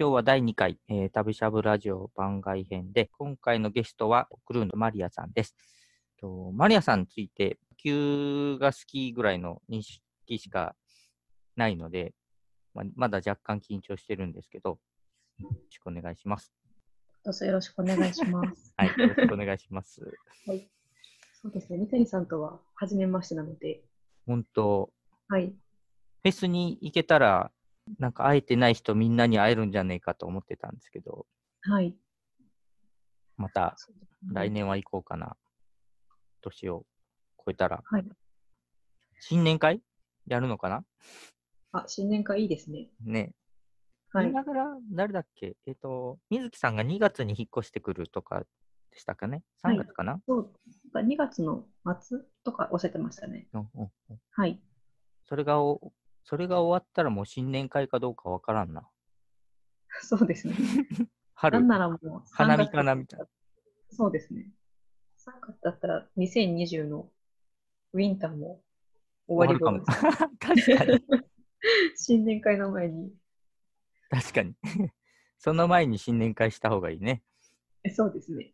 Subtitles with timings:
[0.00, 5.56] 今日は第2回、えー、旅しゃぶラジオ番外編で、今回のゲストはクルーのマリアさんです。
[6.20, 10.76] とマリアさんについて、野球が好きぐらいの認識しか
[11.56, 12.14] ないので、
[12.74, 14.78] ままだ若干緊張してるんですけど、
[15.40, 16.52] よろしくお願いします。
[17.24, 18.72] どうぞよろしくお願いします。
[18.76, 20.00] はい、よろしくお願いします。
[20.46, 20.70] はい。
[21.42, 23.82] そうですね、三谷さんとは初めましてなので。
[24.24, 24.92] 本当。
[25.26, 25.48] はい。
[25.48, 27.50] フェスに行けたら、
[27.98, 31.26] なんか会えてない人みんなに会えるんじゃねえかと思ってたんですけど。
[31.62, 31.96] はい。
[33.36, 33.76] また、
[34.32, 35.36] 来年は行こうかな。
[36.40, 36.84] 年を
[37.44, 37.82] 超えたら。
[37.84, 38.04] はい。
[39.20, 39.82] 新年会
[40.26, 40.84] やるのかな？
[41.72, 42.88] あ、新年会いいですね。
[43.04, 43.32] ね。
[44.10, 44.32] はい。
[44.32, 45.56] だから、誰だっけ？
[45.66, 48.40] えっ、ー、と、水木さんが2月に引っ越してくるとか
[48.90, 50.52] でしたかね ?3 月かな、はい、そう。
[50.94, 51.66] 2月の
[52.00, 53.48] 末とかおっしゃってましたね。
[53.52, 54.60] うんうんうん、はい。
[55.24, 55.92] それがお、
[56.28, 58.86] それが終わったらもう新年会かどうかわからんな。
[60.02, 60.54] そうですね。
[61.32, 61.58] 春。
[61.60, 63.26] なんならもう、花見かなみたいな。
[63.88, 64.52] そうですね。
[65.16, 67.10] 3月だったら2020の
[67.94, 68.62] ウィンターも
[69.26, 70.00] 終わり頃です。
[70.38, 71.04] 確かに。
[71.96, 73.10] 新年会の前に。
[74.10, 74.54] 確かに。
[75.38, 77.22] その前に新年会した方がいいね。
[77.90, 78.52] そうですね。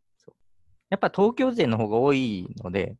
[0.90, 2.96] やっぱ東京勢の方が多いので。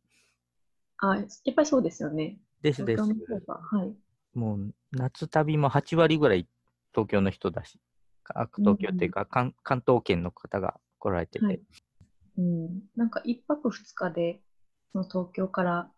[0.97, 2.41] あ、やっぱりそうですよね。
[2.61, 3.03] ですです。
[3.03, 4.04] はい。
[4.35, 6.47] もう夏旅も8割ぐらい
[6.93, 7.79] 東京の人だし、
[8.57, 11.45] 東京っていうか、うん、関関東圏の方が来られてて。
[11.45, 11.61] はい、
[12.37, 14.41] うん、なんか1泊2日で
[14.91, 15.91] その東京から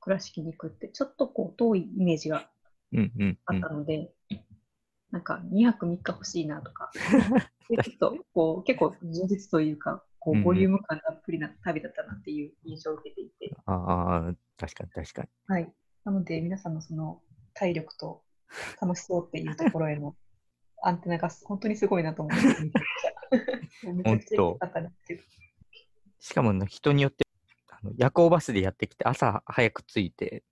[0.00, 2.48] 倉敷に行くってちょっとこう遠いイメージが
[3.46, 4.40] あったので、うんうんうん、
[5.12, 6.90] なんか2泊3日欲しいなとか、
[7.84, 13.48] ちょっとこう結構充実というか、こうボリューム感たっぷりな旅だったなっていう印象を受けていて。
[13.66, 15.28] うん、ああ、確かに確かに。
[15.46, 15.72] はい。
[16.04, 17.22] なので皆さんのその
[17.54, 18.22] 体力と
[18.80, 20.14] 楽しそうっていうところへの
[20.82, 22.46] アンテナが本当にすごいなと思って。
[24.04, 24.58] 本当。
[26.18, 27.24] しかも人によって
[27.68, 30.44] あの夜行バスでやってきて朝早く着いて、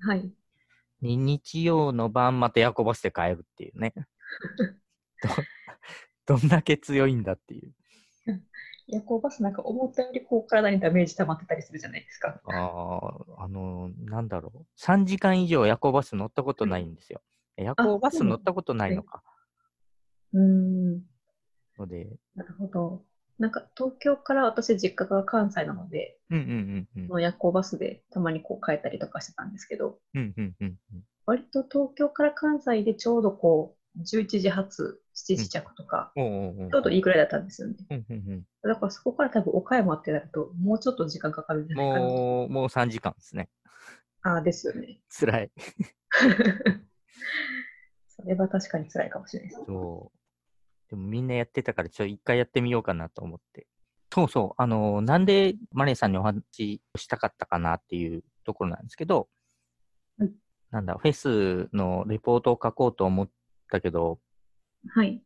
[0.00, 0.30] はい。
[1.00, 3.92] 日曜の晩また夜行バスで帰るっていうね
[6.26, 6.36] ど。
[6.38, 7.72] どんだけ強いんだっていう。
[8.86, 12.40] 夜行バスなんか思ったよりこう体にダメージ溜まってたりするじゃないですか。
[12.44, 12.52] あ
[13.38, 14.66] あ、あのー、なんだろう。
[14.78, 17.22] 3時間以上夜行バス乗ったことないんですよ。
[17.56, 19.22] 夜行バス乗ったことないのか。
[20.32, 21.02] うん。
[21.78, 22.08] ので。
[22.34, 23.02] なるほど。
[23.38, 37.76] なんか東京から私実家が関西なので、うんうんうんうん、夜行バスでたまにこう帰ったりとかしてたんですけど、うんうんうんうん、割と東京から関西でちょうどこう11時発7時着とか、うん、ちょうどいいくらいだったんですよね。
[37.90, 43.48] うんうんうん、だからそこから多分岡山ってなると、もうちょっと時間かかるんじゃないかなもう、もう3時間ですね。
[44.22, 45.00] ああ、ですよね。
[45.08, 45.52] 辛い。
[48.08, 49.62] それは確かに辛いかもしれないです。
[49.66, 50.90] そう。
[50.90, 53.66] でもみんなやってたから、ちょっと一回やってみようかなと思って。
[54.12, 59.28] そうそう、あの、なんでマネーさんにお話をしたかったかなっていうところなんですけど、
[60.18, 60.32] うん、
[60.70, 63.30] なんだ、フェスのレポートを書こうと思っ
[63.70, 64.20] たけど、
[64.88, 65.22] はい。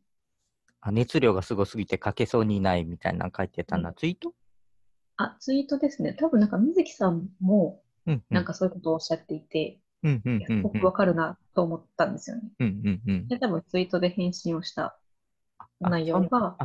[0.91, 4.33] 熱量がすごすぎて書けそうにないみたいなの書いてたんだ、ツイート？
[5.17, 6.13] あ、ツイートですね。
[6.13, 7.81] 多分なんか水木さんも、
[8.29, 12.43] なんかそういうことをおっしゃっていて、うんうんうんうん、僕わかるなと思ったんですよね。
[12.59, 14.97] うんうんうん、で、多分ツイートで返信をした
[15.81, 16.57] 内容が、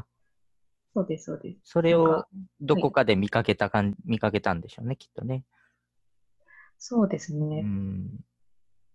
[0.94, 1.58] そうです、そうです。
[1.64, 2.24] それを
[2.60, 5.42] どこかで見かけたかん、はい、見かけたんでしょうね、きっとね。
[6.78, 7.62] そうですね。
[7.64, 8.20] うん。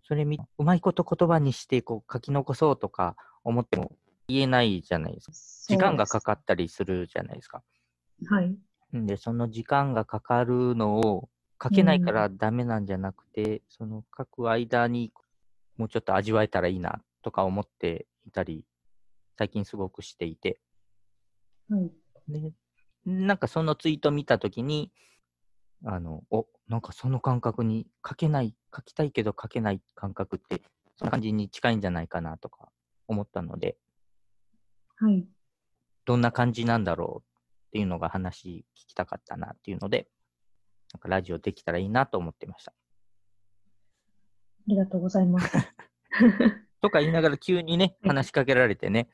[0.04, 3.92] それみ、うまいこと言葉にしてこう書き残そうとか思っても
[4.28, 5.76] 言えないじゃないですか。
[5.76, 7.64] 時間がかかったりするじゃないですか。
[8.28, 8.56] はい。
[8.94, 11.30] で、その時間がかかるのを
[11.62, 15.12] 書けないからダメなんじゃなくて、うん、その書く間に
[15.78, 18.66] もうちょっと味わえたらいいなとか思っていたり、
[19.38, 20.60] 最近すごくしていて。
[21.70, 21.92] はい。
[22.28, 22.52] で、
[23.06, 24.92] なんかそのツイート見たときに、
[25.86, 30.62] あの、お、なんかその感覚に書けない、書きたいけど書けない感覚って、
[30.98, 32.70] その感じに近いんじゃないかなとか
[33.10, 33.78] 思ったので、
[34.98, 35.26] はい。
[36.06, 37.30] どんな感じなんだろう
[37.70, 40.08] っていうのが話聞きたかったなっていうので、
[40.94, 42.72] なんかラジオできたらいいなと思ってました。
[42.72, 42.76] あ
[44.68, 45.52] りがとうございます。
[46.82, 49.10] とか言いながら急にね、話しかけられてね、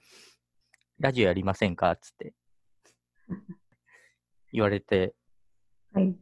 [1.00, 2.34] ラジオやりませんかっつって
[4.52, 5.16] 言われて、
[5.94, 6.16] はい。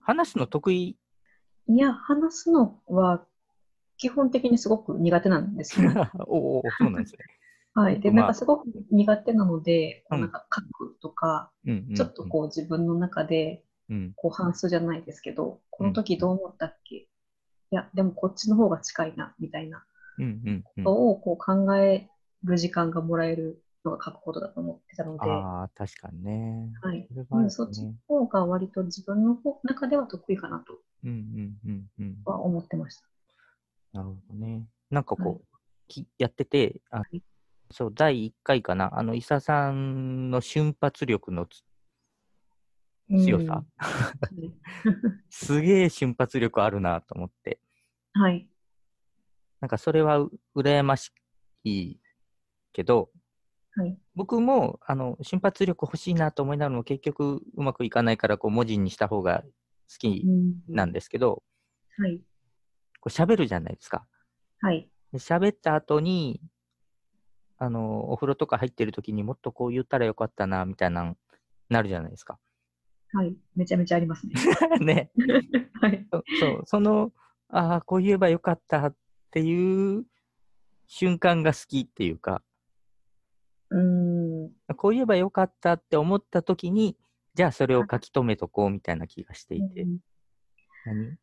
[0.00, 0.98] 話すの得意？
[1.66, 3.26] いや、話すのは
[3.96, 5.90] 基本的にすごく苦手なんですよ。
[6.26, 7.24] おお、そうなんですね。
[7.74, 8.00] はい。
[8.00, 11.50] で、なんかすごく苦手なので、なんか書くとか、
[11.94, 13.64] ちょっとこう自分の中で、
[14.16, 16.96] こう反数じゃないですけど、この時どう思ったっけ？
[16.96, 17.08] い
[17.70, 19.84] や、でもこっちの方が近いな、みたいな
[20.64, 22.08] ことをこう考え
[22.44, 26.70] る時間がもらえるのが書くことだと思ってたので、ああ、確かにね。
[26.82, 27.08] はい。
[27.08, 32.16] そねうんそっちの方が割と自分の方中では得意かなとうんうんうんうん。
[32.24, 33.13] は思ってました。
[33.94, 34.66] なるほどね。
[34.90, 35.40] なんかこう、はい
[35.86, 37.22] きやってて、あい
[37.70, 41.62] そう、第1回かな、あの、伊佐さんの瞬発力のつ
[43.10, 43.64] 強さ、
[44.32, 44.54] うん
[45.28, 47.60] すげえ瞬発力あるなと思って、
[48.12, 48.48] はい。
[49.60, 51.12] なんかそれはう羨まし
[51.64, 51.98] い
[52.72, 53.10] けど、
[53.76, 53.98] はい。
[54.14, 59.48] 僕もあの瞬発力欲しいなと思いながらも結局うまくいかないからこう文字にした方が好
[59.98, 61.42] きうんなんですけど、
[61.98, 62.22] はい。
[63.04, 64.06] こう喋るじゃないですか。
[64.60, 64.88] はい。
[65.12, 66.40] で喋った後に、
[67.58, 71.14] あの、お風呂とか入ってる時にもっとこう言ったらよかったな、みたいな、
[71.68, 72.38] なるじゃないですか。
[73.12, 73.36] はい。
[73.54, 74.32] めちゃめちゃありますね。
[74.80, 75.10] ね。
[75.82, 76.06] はい。
[76.10, 77.12] そそう、その、
[77.48, 78.96] ああ、こう言えばよかったっ
[79.30, 80.06] ていう
[80.86, 82.42] 瞬間が好きっていうか、
[83.68, 84.50] うーん。
[84.76, 86.96] こう言えばよかったって思った時に、
[87.34, 89.82] じゃあそれを書き留めとこうみたいな気がしていて。
[89.82, 89.98] うん
[90.86, 91.18] 何？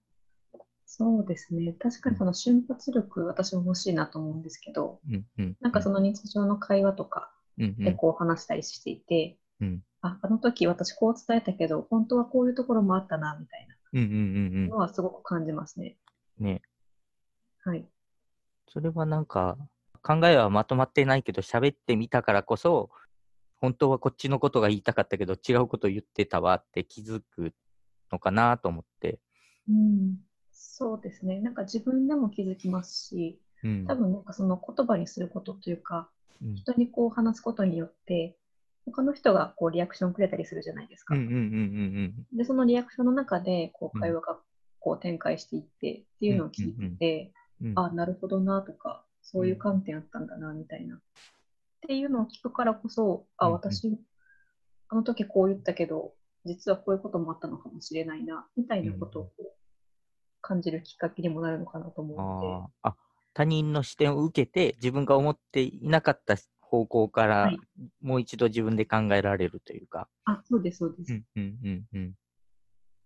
[0.94, 1.72] そうですね。
[1.80, 5.58] 確かにその瞬発力、私も欲しいなと思うんですけど、うんうん。
[5.62, 14.16] なんかその日常の会話とかうんうんでこう話したりしていて、うんあ、あの時私こう伝えたけど、本当はこういうところもあったな、みたいうんうんう
[14.60, 15.98] んなのはすごく感じますね。
[16.42, 16.46] うん。
[16.48, 16.62] ね。
[17.64, 17.88] はい。
[18.68, 19.58] それはなんか、
[20.04, 22.90] 考えはまとまってないけど、喋ってみたからこそ、
[23.62, 27.54] 本当はこっちのことが言いたかったけど、違うこと言ってたわって気づく
[28.12, 29.20] のかなと思って。
[29.70, 30.18] うん。
[30.82, 31.40] そうですね。
[31.40, 33.86] なんか自分でも気づきますし、うん。
[33.86, 36.10] 多分なんかその言葉にすることというか、
[36.42, 38.36] うん人にこう話すことによって、
[38.88, 41.14] 他の人がこうリアクションくれたりするじゃないですか。
[41.14, 44.40] で、そのリアクションの中でこううん会話が
[44.80, 47.32] こう展開していってっていうのを聞いて。
[47.76, 50.96] あ、なるほどなとか、そういう観点あったんだなみたいな。
[50.96, 51.00] っ
[51.88, 54.00] ていうのを聞くからこそ、あ、私、
[54.90, 59.32] あの時こう言ったけど、実はこういうこともあったのかもしれないな、みたいなことを
[60.42, 62.96] 感じるきっかけにもなるのかなと思うので、あ
[63.34, 67.60] 他人の視点を受けて、自分が思っていなかった方向から、はい
[68.02, 70.08] もう一度自分で考えられるというか。
[70.26, 71.14] あ、そうです、そうです。
[71.14, 72.14] うんうんうんうん。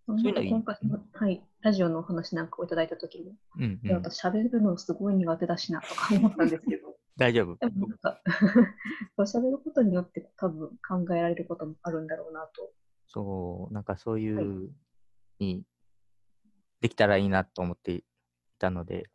[0.06, 7.56] そそうい今回の、はい、ラジオのお話なんかをいただいたときも、うんうん、私喋るのすごい苦手だしなとか思ったんですけど、 大丈夫。
[7.56, 8.22] でもなんか、
[9.20, 12.72] 喋ることによって多分考えられることもあるんだろうなと。
[13.08, 14.70] そう、なんかそういはう
[15.40, 15.64] に
[16.82, 18.04] できたらいいなと思ってい
[18.60, 19.10] たので、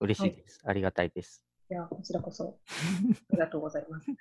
[0.00, 0.60] 嬉しいです。
[0.64, 1.42] ありがたいです。
[1.70, 2.58] いや、こちらこそ、
[3.32, 4.10] ありがとうございます。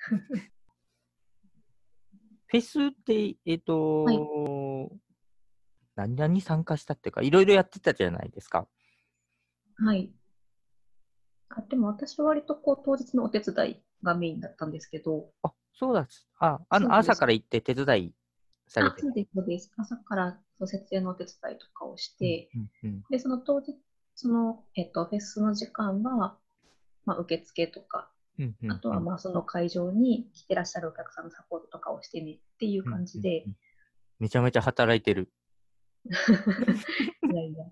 [2.47, 5.05] フェスって、えっ、と、はい
[5.95, 8.67] 何々に参加したっていうか、いろいろやってたじゃないですか。
[9.77, 10.11] はい。
[11.49, 16.07] あでも私は割とこう当日のお手伝いがメインだったんですけど、あ、そうだ。
[16.39, 18.13] あ、あの朝から行って手伝い
[18.67, 19.71] されてあそうです、そうです。
[19.77, 23.75] 朝からそう設営のお手伝いとかをして、うんうんで、その当日、
[24.15, 26.37] その、えっと、フェスの時間は、
[27.05, 33.29] まあ、受付とか、うんうんあとはまあその会場に来てらっしゃるお客さんのサポートとかをしてねっていう感じで。
[33.29, 33.55] うん、うんうん。
[34.19, 35.29] めちゃめちゃ働いてる。
[36.05, 37.65] いやいや。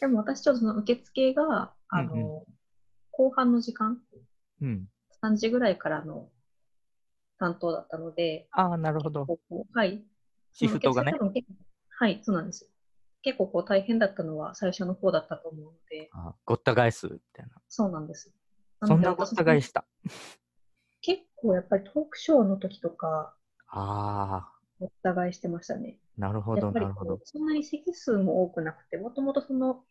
[0.00, 2.54] でも私ちょっとその受付が、あの、うん
[3.12, 4.00] 後半の時間、
[4.62, 4.88] うん。
[5.22, 6.30] 3時ぐらいからの
[7.40, 9.26] 担当だったので、ああ、なるほど。
[9.72, 10.04] はい。
[10.52, 11.12] シフトがね
[11.98, 12.70] はい、そうなんです。
[13.22, 17.52] 結構こう大変だったのは最初の方だったと思うので、あごった返すみたいな。
[17.68, 18.32] そうなんです。
[18.84, 19.86] そんなごった返しした。
[21.00, 23.34] 結構やっぱりトークショーの時とか、
[23.68, 25.98] ああ、ごった返してましたね。
[26.18, 27.20] なるほど、やっぱりなるほど。
[27.24, 29.84] そんなに席数も多くなくて、もともとその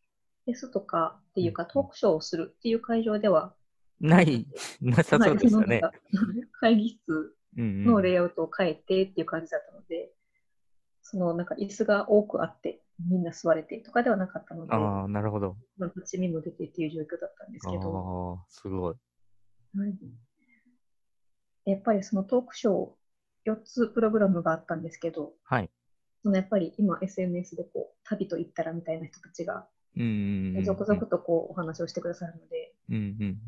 [0.46, 3.56] フェスとかっていうか、うんトークショーをするっていう会場では、
[4.00, 4.48] ない、
[4.82, 5.82] なさそうですよね。
[6.60, 10.12] 会議室のレイアウトを変えてっていう感じだったので、
[11.02, 15.56] そのなんか椅子が多くあって、みんな座れてとかではなかったので、ああ、なるほど。
[15.78, 18.96] まあ立ち見も出てっていう状況だったんですけど、ああ、すごい。
[19.78, 19.98] はい
[21.66, 25.70] やっぱりそのトークショー、4つプログラムがあったんですけど、はい。
[26.24, 30.64] そのやっぱり今 SNS でこう旅と言ったらみたいな人たちがうん。
[30.64, 32.96] 続々とこうお話をしてくださるので、うん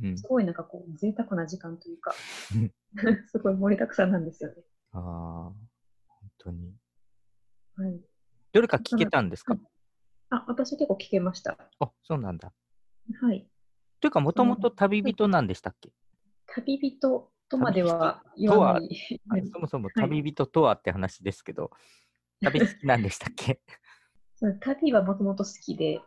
[0.01, 0.17] うんうん。
[0.17, 2.13] すごいなんかこう贅沢な時間というか、
[3.27, 4.63] すごい盛りだくさんなんですよね。
[4.91, 5.01] ああ、
[6.07, 6.73] 本当に。
[7.75, 8.01] はい、
[8.51, 9.55] どれか聞けたんですか？
[10.29, 11.57] あ、私結構聞けました。
[11.79, 12.53] あ、そうなんだ。
[13.21, 13.47] はい。
[13.99, 15.91] というか、もともと旅人なんでしたっけ？
[16.47, 18.89] 旅人とまでは言わない。
[19.27, 21.71] はいそもそもはい旅人とはって話ですけど、
[22.41, 23.61] 旅好きなんでしたっけ？
[24.61, 26.03] 旅はもともと好きで、うん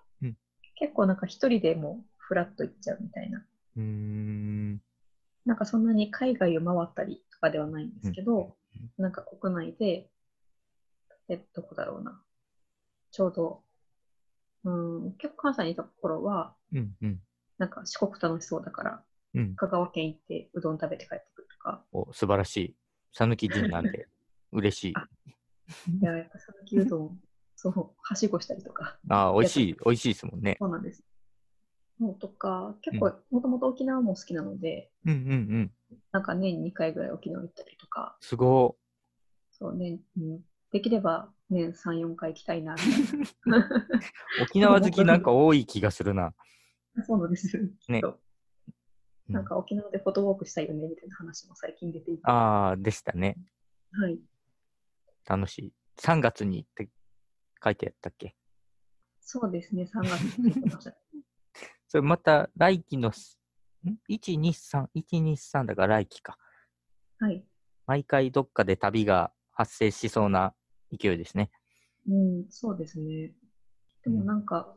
[0.76, 3.44] 結構なんか一人でもフラッと行っちゃうみたいな。
[3.76, 4.82] うーん。
[5.44, 8.56] なんかそんなに海外を回ったりとかではないんですけど、
[8.98, 10.08] なんか国内で、
[11.28, 12.20] え、どこだろうな。
[13.10, 13.62] ちょうど、
[14.64, 14.70] う
[15.08, 17.20] ん、結構関西にいた頃は、うんうん。
[17.58, 19.02] なんか四国楽しそうだから、
[19.34, 19.54] うん。
[19.54, 22.76] 香川県行ってうどん食べて帰ってくるとか、お、素晴らしい。
[23.12, 24.08] 讃岐人なんで、
[24.52, 24.92] 嬉しい。
[24.96, 25.06] あ
[25.86, 27.20] いや、やっぱ讃岐うどん、
[27.72, 30.56] そう、はしごしたりとか、ああ、美味しい、美味しいですもんね。
[30.58, 31.02] そうなんです。
[31.98, 35.70] もうとか、結構、もともと沖縄も好きなので、うんうんうん。
[36.12, 38.76] なんか年2回ぐらい沖縄行ったりとか、すご
[39.50, 40.40] そうね、うん、
[40.72, 43.24] できれば年3、4回行きたいな、みたいい。
[44.42, 46.34] 沖縄好き なんか多い気がするな。
[46.94, 47.04] な。
[47.04, 47.56] そうなんです。
[47.88, 48.02] ね
[49.28, 52.22] なんか沖縄でフォトウォークしたいよね、みたいな話も最近出ていて。
[52.24, 53.38] ああ、でしたね。
[53.92, 54.18] はい。
[55.24, 55.72] 楽しい。
[55.96, 56.88] 3月にって
[57.64, 58.36] 書いてあったっけ？
[59.20, 60.94] そうですね、3月に行ってました。
[61.88, 63.40] それまた来期のす、
[63.84, 66.36] ん ?1、2、3、1、2、3だから来期か。
[67.18, 67.44] はい。
[67.86, 70.54] 毎回どっかで旅が発生しそうな
[70.92, 71.50] 勢いですね。
[72.06, 73.34] うん、そうですね。
[74.02, 74.76] でもなんか、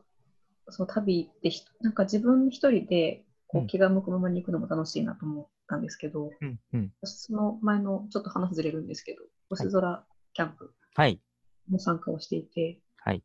[0.68, 6.92] そう、旅ってひ、なんか自分一人でこうんう気が向くままに行くのも楽しいなと思ったんですけど、うんうん。
[7.00, 11.20] 私その前のちょっと話ずれるんですけど、星空キャンプはい。
[11.70, 13.22] も参加をしていて、はい。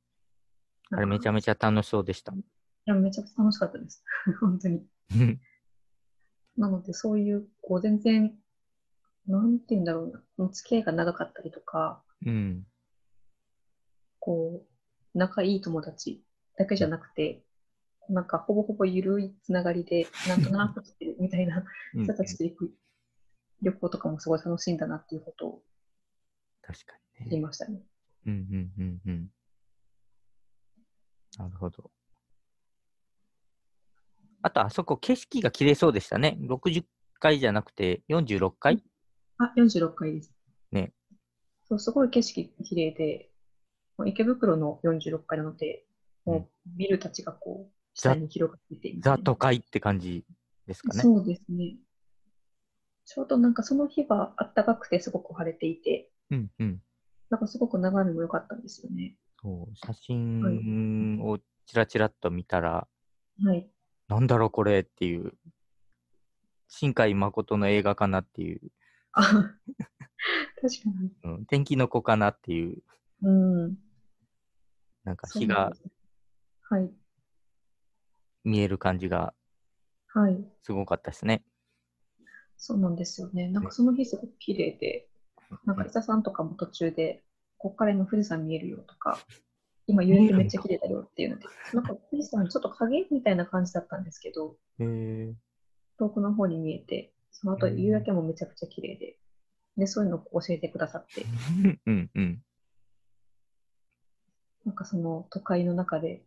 [0.91, 2.33] あれめちゃゃめちゃ楽しそうでした。
[2.33, 2.35] い
[2.85, 4.03] や、めちゃくちゃ楽しかったです。
[4.39, 4.85] 本当に。
[6.57, 8.37] なので、そういう、こう、全然、
[9.27, 12.67] なんて言うんだろうな、お付き合いが長かったりとか、うん。
[14.19, 16.23] こう、仲いい友達
[16.57, 17.43] だけじゃなくて、
[18.09, 21.63] なんかほぼほぼ緩いつながりで、なんとなく来てるみたいな
[21.95, 22.73] うん人たちと行く
[23.61, 25.63] 旅行とかもすごい楽しいんだなっていうことを
[26.61, 27.31] 確かにね。
[27.31, 27.81] 言いましたね。
[28.25, 29.29] うんうんうんうん。
[31.37, 31.91] なるほど。
[34.41, 36.37] あと、あそこ景色が綺麗そうでしたね。
[36.41, 36.83] 60
[37.19, 38.83] 階じゃなくて46階
[39.37, 40.33] あ、46階です。
[40.71, 40.93] ね。
[41.65, 43.29] そう、すごい景色綺麗で、
[43.97, 45.85] もう池袋の46階なので、
[46.25, 50.25] もうビルたちがこう、下に広がっててみたいザな都会って感じ
[50.67, 51.01] ですかね。
[51.01, 51.77] そうですね。
[53.05, 56.81] ちょうどなんかその日は暖かくてすごく晴れていて、うんうん。
[57.33, 59.15] なんかすごく眺めも良かったんですよね。
[59.41, 62.87] そう写真をちらちらっと見たら、
[63.43, 63.67] はい。
[64.07, 65.33] なんだろうこれっていう、
[66.67, 68.61] 新海誠の映画かなっていう、
[69.13, 69.23] あ、
[70.61, 71.11] 確かに。
[71.23, 72.83] うん、天気の子かなっていう、
[73.23, 73.77] うん。
[75.03, 75.73] なんか日が
[76.69, 76.93] はい。
[78.43, 79.33] 見える感じが
[80.09, 80.37] はい。
[80.61, 81.43] すごかったですね。
[82.57, 83.47] そうなんですよね。
[83.47, 85.09] なんかその日すごく綺麗で、
[85.65, 87.23] なんか伊佐さんとかも途中で、
[87.57, 89.19] こっから今富士山見えるよとか、
[89.87, 99.17] 今夕焼けめっちゃ綺麗だよっていうので、なんか富士山ちょっと影みたいな感じだったんですけど、遠くの方に見えて、その後夕焼けもめちゃくちゃ綺麗で、
[99.77, 101.25] で、そういうのを教えてくださって、
[101.85, 102.43] うんうん。
[104.65, 106.23] なんかその都会の中で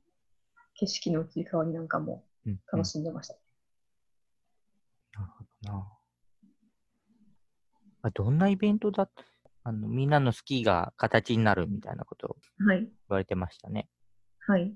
[0.75, 3.35] 景色の移り変わりなんかもうんうん楽しんでました。
[5.15, 5.96] なるほどな。
[8.07, 9.09] あどんなイベントだ
[9.65, 12.79] あのみんなのスキーが形になるみたいなことをはい。
[12.83, 13.89] 言われてましたね。
[14.47, 14.73] はい。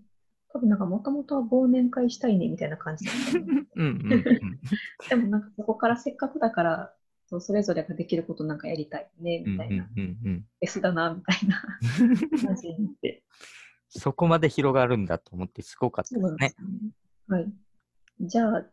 [0.52, 4.24] 多分なんかもともとは忘年会したいねみたいな感じだったので うんうんうん。
[5.08, 6.94] でもなんかそこからせっかくだから、
[7.26, 11.62] そうそれぞれができることなんかやりたいね、うんみたいな、うんうんうん S だな、みたいな
[12.44, 13.22] 感じになって。
[13.90, 16.48] そこまで広がるんだと思ってすごかったですね。
[16.48, 16.92] すよね。
[17.28, 17.52] はい。
[18.20, 18.66] じゃあ、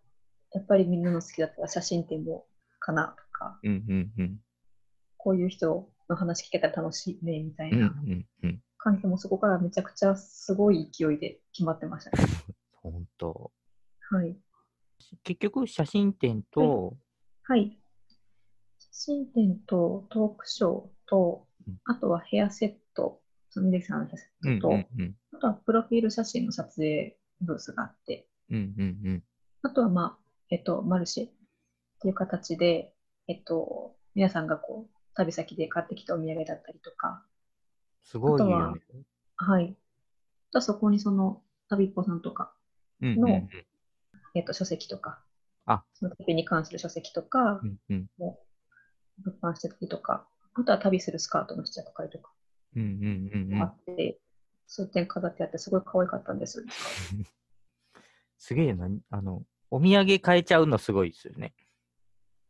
[0.54, 2.48] やっぱりみんなの好きだったら写真展も
[2.80, 4.40] かなとか、うんうんうん。
[5.28, 7.94] こういう人の話聞けたら楽しいね、みたいな。
[8.78, 12.24] 感じもそこからめちゃくちゃすごい勢いで決まってましたね。
[12.82, 13.52] 本当。
[14.10, 14.38] はい。
[15.24, 16.96] 結局写真展と、
[17.44, 17.78] はい。
[18.80, 23.20] 写真展とトークショーとうん、あとはヘアセット、
[23.50, 25.38] そのみさんのヘアセうんットと。
[25.40, 29.24] あとはプロフィール写真の撮影ブースがあって、うんうんうん。
[29.64, 30.18] あとはまあ、
[30.52, 31.32] えっと、マルシェっ
[32.00, 32.94] ていう形で、
[33.28, 37.24] えっと、皆さんがこう、旅先で買ってきたお土産だったりとか、
[38.04, 38.54] すごいね。
[39.36, 39.76] はい。
[40.54, 42.54] あそこにその、旅っぽさんとか、
[43.02, 43.50] うんうんの
[44.36, 45.20] えっと、書籍とか、
[45.66, 48.40] あその旅に関する書籍とかうんうんも
[49.18, 52.32] 物販してたりとか、あとは旅するスカートの試着会とか
[52.76, 54.20] うんうんうんうんあって、
[54.68, 56.66] 数点飾ってあって、すごい可愛かったんですよ。
[58.38, 58.88] すげえな。
[59.10, 61.54] あの、お土産買えちゃうのすごいですよね。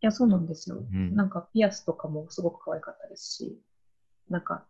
[0.08, 0.78] いや、そうなんですよ。
[0.78, 3.62] うんなんか、ピアスとかもすごく可愛かったですし、
[4.30, 4.66] なんか、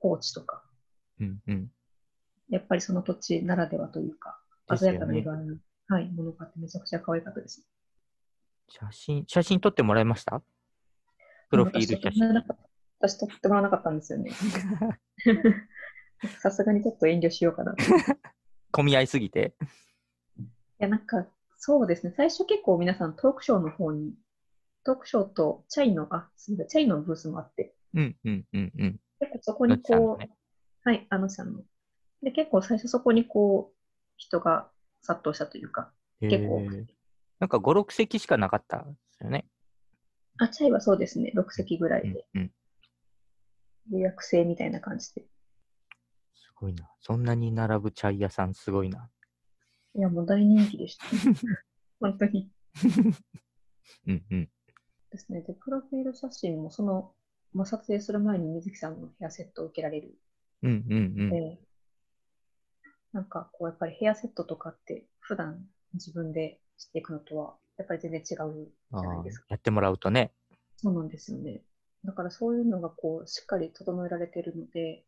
[0.00, 0.62] ポーチとか、
[1.20, 1.70] うんうん。
[2.48, 4.40] やっぱりその土地ならではというか、
[4.74, 5.56] 鮮やかな色合いの、
[5.88, 7.66] はい、ものがあってめちゃくちゃ可愛かったです。
[8.68, 10.42] 写真、写真撮ってもらいました？
[11.50, 12.42] プロフィール写真。
[13.00, 14.30] 私撮ってもらわなかったんですよね。
[16.40, 17.74] さすがにちょっと遠慮しようかな。
[18.72, 19.54] 混み合いすぎて。
[20.38, 20.42] い
[20.78, 22.12] や、なんか、そうですね。
[22.14, 24.14] 最初結構皆さんトークショーの方に、
[24.84, 27.74] トークショーとチャイの、あ、すみません、チャイのブースもあって。
[27.94, 29.00] うんうんうんうん。
[29.18, 30.30] 結構そこにこう、ね、
[30.84, 31.62] はい、あのさんの。
[32.22, 33.76] で、結構最初そこにこう、
[34.16, 36.60] 人が殺到したというか、結構。
[37.40, 39.46] なんか5、6席しかなかったですよね。
[40.38, 42.26] あ、チャイはそうですね、6席ぐらいで。
[42.34, 42.42] うん、
[43.90, 45.22] うん、予約制みたいな感じで。
[46.34, 46.90] すごいな。
[47.00, 49.08] そんなに並ぶチャイ屋さんすごいな。
[49.94, 51.06] いや、もう大人気でした、
[52.00, 52.50] 本当に。
[54.06, 54.50] う んうん。
[55.14, 55.42] ですね。
[55.42, 57.12] で、プロフィール写真もその、
[57.52, 60.18] まあ、撮影する前に水木さんのヘアセットを受けられる。
[60.62, 61.30] うんうんうん。
[61.30, 61.60] で、
[63.12, 69.46] なんかこう、やっぱりヘアセットとかって普段自分でしていくのとは、やっぱり全然違うじゃないですか。
[69.50, 70.32] やってもらうとね。
[70.76, 71.62] そうなんですよね。
[72.04, 75.04] だからそういうのがこう、しっかり整えられているので、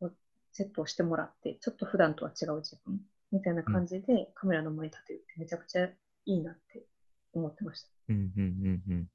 [0.00, 0.16] こう
[0.50, 3.00] セットをしてもらって、ちょっと普段とは違う自分
[3.30, 5.94] みたいな感じでカメラの前に立てるってめちゃくちゃい
[6.26, 6.82] いなって
[7.32, 8.01] 思ってました。
[8.12, 9.06] うんうんうんうん。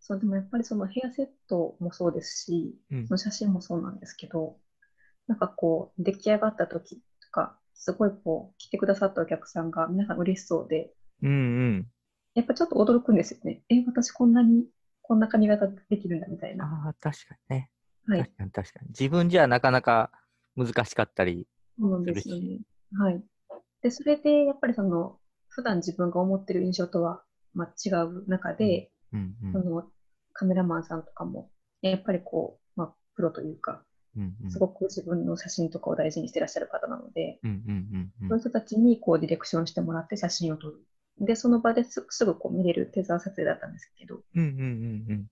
[0.00, 4.58] そう、でもやっぱりそのヘアセットもそうですし、うん、その写真もそうなんですけど、
[5.26, 11.32] なんかこう、出来上がった時とか、すごいこう、来てくださったお客さんが皆さん嬉しそうで、うんう
[11.78, 11.86] ん。
[12.34, 13.62] やっぱちょっと驚くんですよね。
[13.68, 14.66] え、私こんなに、
[15.02, 16.64] こんな髪型できるんだみたいな。
[16.66, 17.70] ああ、確かにね。
[18.06, 18.20] はい。
[18.20, 18.88] 確かに確かに。
[18.88, 20.10] 自分じゃなかなか
[20.56, 21.46] 難しかったり
[21.78, 22.60] そうなんですよね。
[22.98, 23.22] はい。
[23.82, 27.23] で、それで、やっぱりその、普段自分が思ってる印象とは、
[27.54, 29.84] まあ、違う中で、うんうん、その
[30.32, 31.50] カメラマンさんとかも、
[31.82, 33.82] やっぱりこう、まあ、プロというか、
[34.16, 40.84] うんうん、すごく自分の写真とかを大事にしてらっしゃる方なので、うんうんうん、そういう人たちにこうディレクションしてもらって写真を撮る。
[41.20, 45.26] で、その場ですすぐこう見れるテザー撮影だったんですけど、うんうんうんうん、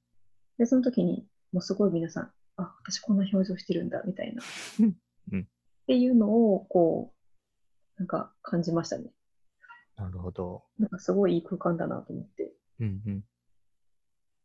[0.59, 4.43] で、その時に、もうすごい皆さん、あ、私こんな表情してるんだ、みたいな。
[5.33, 5.45] うん、っ
[5.87, 7.13] ていうのを、こ
[7.97, 9.13] う、なんか感じましたね。
[9.97, 10.65] なるほど。
[10.79, 12.53] なんかすごいいい空間だなと思って。
[12.81, 13.25] うんうん。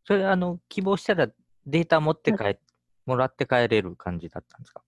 [0.06, 1.28] それ、あの、希望したら
[1.66, 2.60] データ持って帰、はい、
[3.06, 4.84] もらって帰れる感じだったんですか？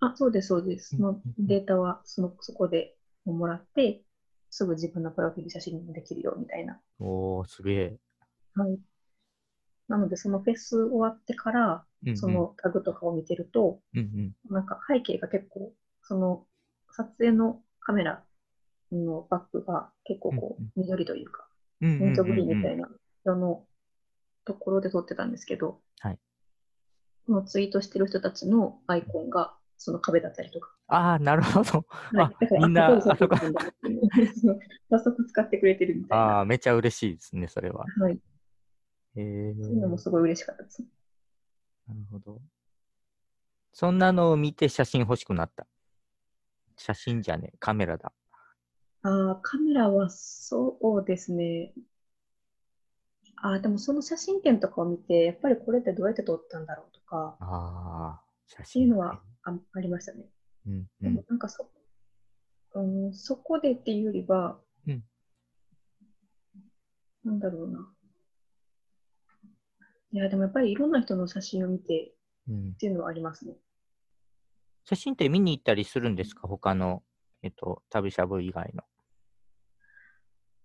[0.00, 0.96] あ、そうです、そうです。
[0.96, 4.02] そのデータはそのそこでもらって、
[4.50, 6.80] すぐ自分のプロフィール写真にもできるよみたいな。
[7.00, 7.98] おー、すげえ。
[8.54, 8.78] はい。
[9.88, 16.46] なので、そのフェス終わってから、うんうん、そのタグとかを見てると、うんうん、なんか背景が結構、その
[16.90, 18.22] 撮影のカメラ
[18.92, 21.46] のバッグが結構こう、緑というか、
[21.80, 22.88] ミントグリーンみたいな
[23.24, 23.66] 色の
[24.44, 26.18] ところで撮ってたんですけど、はい。
[27.26, 30.70] このツイートしてる人たちのアイコンがその壁だったりとか。
[30.88, 31.86] ああ、なるほど。
[31.88, 33.36] はい、みんな、あそこ。
[34.90, 36.24] 早速使ってくれてるみたいな。
[36.24, 37.84] ああ、めちゃ嬉しいですね、それは。
[38.00, 38.20] はい。
[39.16, 39.54] へえ。
[39.62, 40.84] そういうのもすごい嬉しかったです。
[41.88, 42.40] なるほど。
[43.72, 45.66] そんなのを見て写真欲しくなった。
[46.76, 48.12] 写真じゃねカメラだ。
[49.06, 51.72] ああ、カメラはそうですね。
[53.36, 60.24] あでもその写真展とかを見て、やっぱりこれってどうやって撮ったんだろうとか、あ写真っていうのはあありましたね。
[60.66, 61.68] うん、うん、でもなんかそ、
[62.74, 65.04] うん、そこでっていうよりは、うん、
[67.24, 67.86] なんだろうな。
[70.12, 72.14] いや、でもやっぱりいろんな人の写真を見て
[72.50, 73.52] っていうのはありますね。
[73.52, 73.58] うん、
[74.86, 76.48] 写真って見に行ったりするんですか？
[76.48, 77.02] 他の、
[77.42, 78.84] えっと、旅しゃぶ以外の。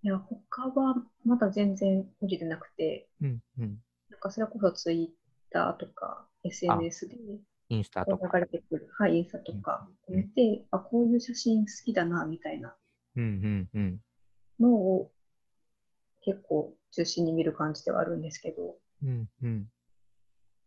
[0.01, 7.15] いや、他はまだ全然無理でなくて、うんうん、なんかそれこそツイッターとか SNS で
[7.69, 8.37] インスタとか。
[8.37, 12.75] 流れてくる、はい、インスタとか見て、うん、あ、こういう写真好きだな、みたいな。
[14.59, 15.11] のを
[16.21, 19.67] 結構中心に見る感じではあるんですけど、うんうん、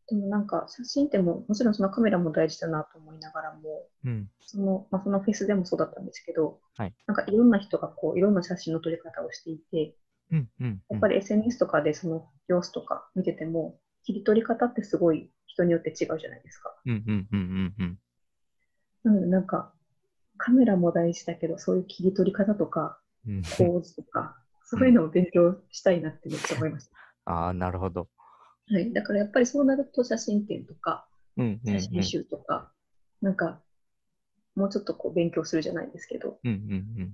[0.08, 9.94] でもなんか写真ってももちろんそのカメラも大事だなと思いながらも、うん、そのまあ、そのフェスでもそうだったんですけど、はい、なんかいろんな人がこういろんな写真の撮り方をしていて、
[10.30, 16.74] うんうんうん、やっぱり SNS とかでその様子とか見てても切り取り方ってすごい人によって違うじゃないですか。
[16.84, 17.98] うんうんうんうん、
[19.04, 19.72] なのでなんか
[20.36, 22.98] カメラも大事だけどそういう切り取り方とか
[23.56, 26.96] 構図とか、そういうのを勉強したいなってめっちゃ思いました。
[27.30, 28.08] ああなるほど。
[28.72, 31.06] はい、だからやっぱりそうなると写真展とか、
[31.36, 32.72] うんうんうん、写真集とか、
[33.20, 33.60] なんか、
[34.54, 37.12] もうちょっとこう勉強するじゃないですけど、うんうんうん、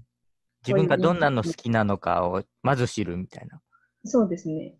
[0.67, 3.61] 自分がどんなの好きなのかをまず知るみたいな。
[4.05, 4.77] そうですね。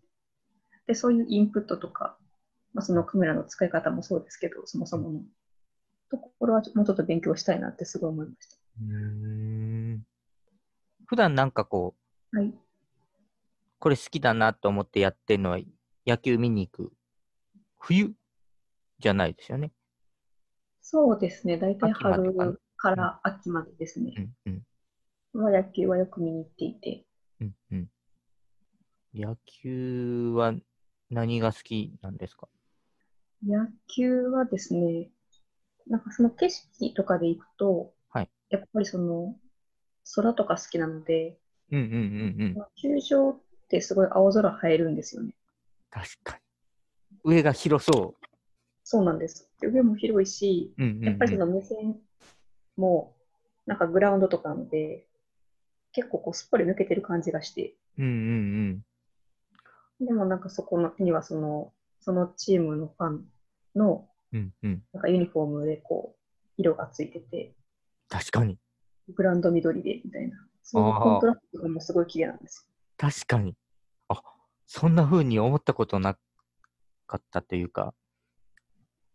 [0.87, 2.17] で、そういうインプットとか、
[2.73, 5.21] まあ、そのカメラの使い方もそうですけど、そもそもの。
[6.11, 8.57] ところはもうちょっと勉強したいなってすごい思いました。
[8.81, 10.03] うん。
[11.05, 11.95] 普段なんかこ
[12.33, 12.53] う、はい、
[13.79, 15.59] これ好きだなと思ってやってるのは、
[16.09, 16.91] 野球見に行く。
[17.77, 18.13] 冬
[18.97, 19.71] じゃないですよね。
[20.81, 21.59] そうですね。
[21.59, 24.33] 大体春から秋までですね。
[24.45, 24.63] うん
[25.35, 27.05] うん、は野球はよく見に行っていて。
[27.41, 27.89] うんうん、
[29.13, 30.55] 野球は
[31.11, 32.47] 何が好きなんですか？
[33.45, 35.11] 野球はですね、
[35.87, 39.35] なんかその景色とかで行くと、はい、やっぱりその
[40.15, 41.37] 空とか好きなので、
[41.71, 45.35] うんうんうんうん、球場ってすごい青空映えるんですよね。
[45.89, 46.41] 確かに。
[47.23, 48.25] 上が広そう。
[48.83, 49.49] そうなんです。
[49.61, 51.97] 上も広いし、うんうんうん、やっぱりその目線
[52.77, 53.15] も
[53.65, 55.05] なんかグラウンドとかなので、
[55.91, 57.75] 結構こうすっぽり抜けてる感じがして。
[57.97, 58.83] うんうん
[59.99, 63.25] うん、でもなんかそこのにはそのそのチームのファン
[63.75, 64.39] の、な
[64.99, 66.19] んかユニフォームでこう、
[66.57, 67.53] 色がついてて、
[68.07, 68.57] 確かに。
[69.09, 70.37] グランド緑でみたいな。
[70.63, 72.73] そのコントラストもすごい綺麗なんですよ。
[72.97, 73.55] 確かに。
[74.75, 76.17] あ、そんな風に思ったことな
[77.07, 77.93] かったというか、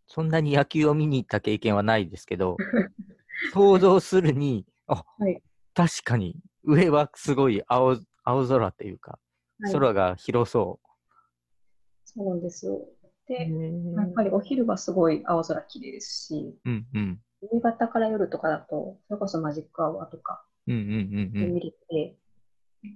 [0.07, 2.57] そんなに野球を見に行った経験はないですけど、
[3.53, 5.41] 想像するに、あ、はい、
[5.73, 9.19] 確かに、上はすごい青青空というか、
[9.71, 10.87] 空が広そう。
[12.05, 12.87] そうなんですよ。
[13.27, 13.49] で、
[13.95, 17.19] やっぱりお昼はすごい青空綺麗ですし、うんうん、
[17.53, 22.17] 夕方から夜とかだと、それこそマジックアワーとかで見れて、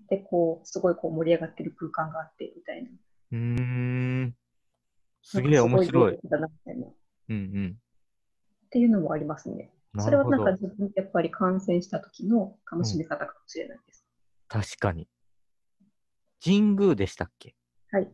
[0.09, 2.89] で、こう、すごいこう盛り上がってる空間があってみたいな。
[3.31, 4.35] うん。
[5.21, 6.19] すげえ面白い。
[6.23, 6.87] だなみたいな。
[7.29, 7.77] うんうん。
[8.65, 9.71] っていうのもありますね。
[9.97, 14.05] それはなんか自分やっぱり感染した時の楽しみ方かもしれないです。
[14.53, 15.07] うん、確かに。
[16.43, 17.55] 神宮でしたっけ？
[17.91, 18.11] はい。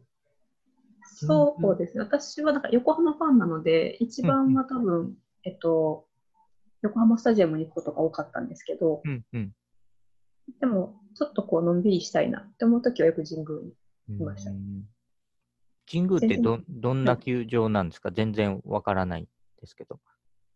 [1.04, 2.04] そうですね。
[2.04, 6.08] 私はなんか横浜ファンなので、一番は多分、えっと、
[6.82, 9.52] 横浜スタジアムに行くことが多かったんですけど、うんうん、
[10.60, 13.62] でも、ちょっとこう、のんびりしたいなって思うときはよく神宮
[14.10, 14.52] にいました。
[15.90, 19.28] 神宮ってどどんな球場なんですか、全然わからない
[19.60, 20.00] ですけど。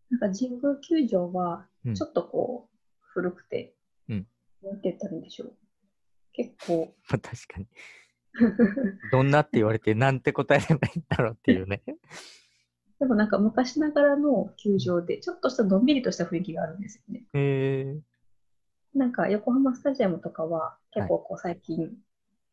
[0.10, 3.75] なんか神宮球場は、ちょっとこう、古くて、
[4.10, 4.28] うん、
[4.63, 5.54] なんて言ったらいいんでしょう。
[6.34, 6.93] 結構。
[7.08, 7.67] 確かに。
[9.12, 11.84] どんなって言われて、なんて答えればいいんだろうっていうね。
[12.99, 17.25] でもなんか昔ながらの球場で、ちょっとしたのんびりとした雰囲気があるんですよね。
[17.34, 18.02] へ
[18.95, 21.91] なんか横浜スタジアムとかは結構こう最近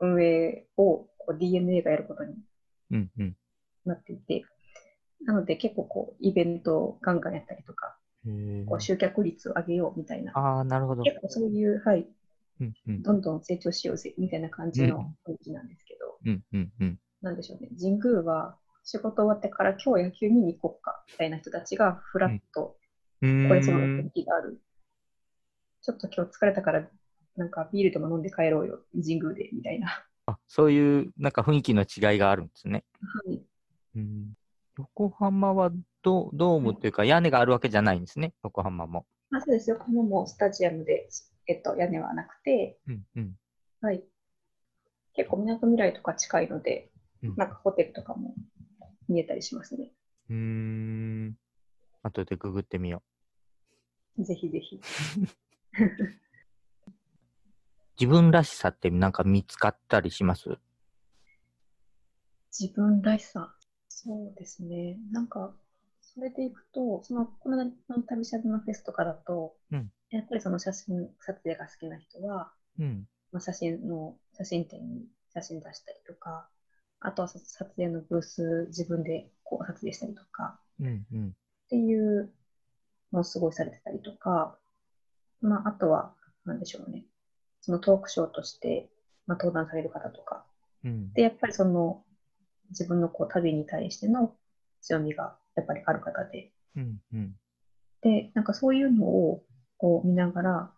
[0.01, 2.35] 運営をこう DNA がやることに
[3.85, 4.44] なっていて、
[5.25, 7.96] なので結構こうイベントをガンガンやったりとか、
[8.68, 10.33] こう集客率を上げようみたいな。
[10.35, 11.03] あなるほど。
[11.03, 12.07] 結構そういう、はい、
[12.61, 22.77] うんうん、どんどん成長しようぜみたいな感じの雰囲気なんですけど、うんうんうん、なんでしょうね、神宮は仕事終わってから今日野球見に行こうかみたいな人たちがふらっと
[23.20, 24.61] これその雰囲気がある。
[25.87, 26.88] ちょっと今日疲れたから
[27.37, 30.05] なんかビールでも飲んで帰ろうよ、神宮でみたいな。
[30.27, 32.85] あそういうなんか雰囲気の違いがあるんですね。
[33.01, 33.40] はい、
[33.94, 34.35] うん
[34.79, 35.70] 横浜は
[36.03, 39.07] ドドームというか屋根があるわけじゃないんですね、横浜も。
[39.33, 41.09] あそうです、横浜もスタジアムで
[41.46, 43.35] えっと、屋根はなくて、うんうん、
[43.81, 44.03] はい。
[45.14, 46.90] 結構、みなとみらいとか近いので、
[47.22, 48.35] うん、なんかホテルとかも
[49.09, 49.92] 見えたりしますね。
[50.29, 51.37] うん。
[52.03, 53.03] 後でググってみよ
[54.18, 54.25] う。
[54.25, 54.81] ぜひぜひ。
[58.01, 60.59] 自分らしさってなんか見つかったりします？
[62.59, 63.55] 自分らしさ？
[63.89, 64.99] そうですね。
[65.11, 65.55] なんか、
[66.01, 67.71] それでいくと、その、この
[68.07, 76.49] 旅しゃぶのフェスとかだと、うん、やっぱりその写真撮影が好きな人は、うん、まあ、写真の、写真展に写真出したりとか、
[77.01, 82.33] あとは撮影のブース自分でこう撮影したりとか、うんうん、っていう
[83.12, 84.59] のをすごいされてたりとか、
[85.40, 87.05] まあ、あとは、なんでしょうね、
[87.61, 88.88] そのトークショーとして、
[89.27, 90.44] まあ、登壇される方とか、
[90.85, 92.05] うん、で、やっぱりその
[92.70, 94.35] 自分のこう旅に対しての
[94.81, 97.35] 強みがやっぱりある方で、うんうん、
[98.03, 99.42] で、なんかそういうのを
[99.79, 100.70] こう見ながら、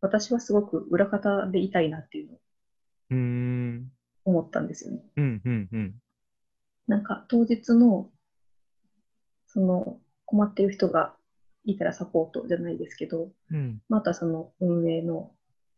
[0.00, 2.34] 私はすごく裏方でいたいなっていうの
[4.26, 5.02] を思ったんですよね。
[5.16, 5.94] うんうんうん、
[6.86, 8.10] なんか当日の
[9.46, 11.14] その困ってる人が
[11.72, 15.32] いたらサポートじゃないですけど、うん、またその運営の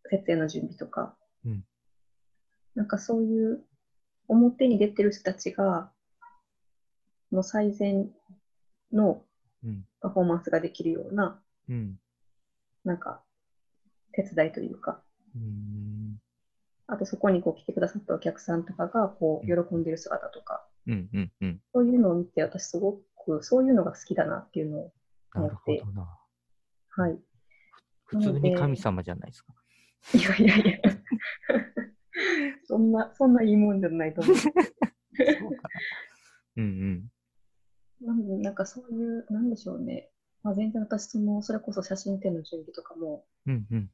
[0.08, 1.64] 設営の準備とか、うん、
[2.74, 3.64] なんかそういう
[4.28, 5.90] 表に出てる人たちが
[7.32, 8.08] の最善
[8.92, 9.22] の
[10.00, 11.96] パフォーマンスができるような、うん、
[12.84, 13.22] なんか、
[14.12, 15.02] 手伝いというか、
[15.34, 16.18] うん。
[16.86, 21.08] あとそこにこう来てくださったお客さんとかがこう喜んでる姿とか、うん。
[21.12, 21.32] うん。
[21.40, 24.92] うん、そういうのを見て、私すごくそういうのが好きだなっていうのを
[25.34, 25.82] 思って。
[26.90, 27.18] はい。
[28.04, 29.54] 普通に神様じゃないですか。
[30.14, 31.00] いやいやいや。
[32.64, 34.36] そんな、そんないいもんじゃないと思う。
[34.36, 35.68] そうか
[36.56, 38.06] うんうん。
[38.06, 40.10] なんで、なんかそういう、なんでしょうね。
[40.42, 43.90] まあ、全然私、その、それこそ写真展の準備とかも、うんうん。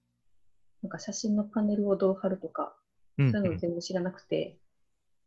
[0.83, 2.77] なんか写真のパネルをどう貼るとか、
[3.19, 4.59] うんそういうの全部知らなくて、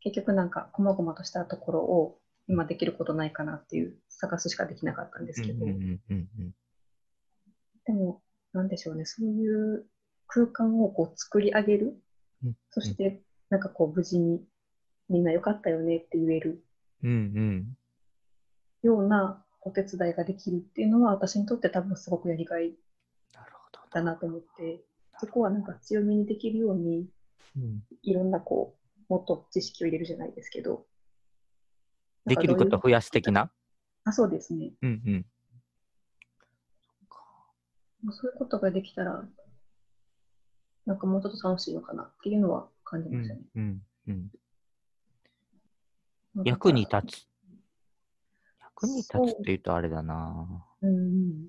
[0.00, 6.54] 結局なんか、細々としたところを、今できることないかなっていう、探すしかできなかったんですけど、うんうんうんうん
[7.86, 8.20] でも、
[8.52, 9.86] なんでしょうね、そういう
[10.26, 12.00] 空間をこう作り上げる、
[12.44, 12.56] うん。
[12.70, 14.44] そして、なんかこう、無事に
[15.08, 16.62] みんな良かったよねって言える。
[17.02, 17.76] うんうん。
[18.82, 22.74] ようなお手伝いができるっていうのは、私にとって多分すごくやりがい。
[23.92, 24.84] だなと思って、
[25.18, 27.08] そこはなんか強みにできるように、
[27.56, 27.82] うん。
[28.02, 28.76] いろんなこ
[29.08, 30.86] う、もっと知識を入れるじゃないですけど。
[32.26, 33.50] できること増やす的な？
[34.04, 34.72] あ、そうですね。
[34.82, 35.26] うんうん。
[38.02, 39.22] もうそういうことができたら、
[40.86, 43.40] なんかもうちょっと楽しいのかなっていうのは感じうんましたね。
[43.56, 44.30] うんうん。
[46.34, 47.26] まあだ役に立つ。
[48.62, 50.64] 役に立つって言うとあれだな。
[50.80, 51.48] うんうん。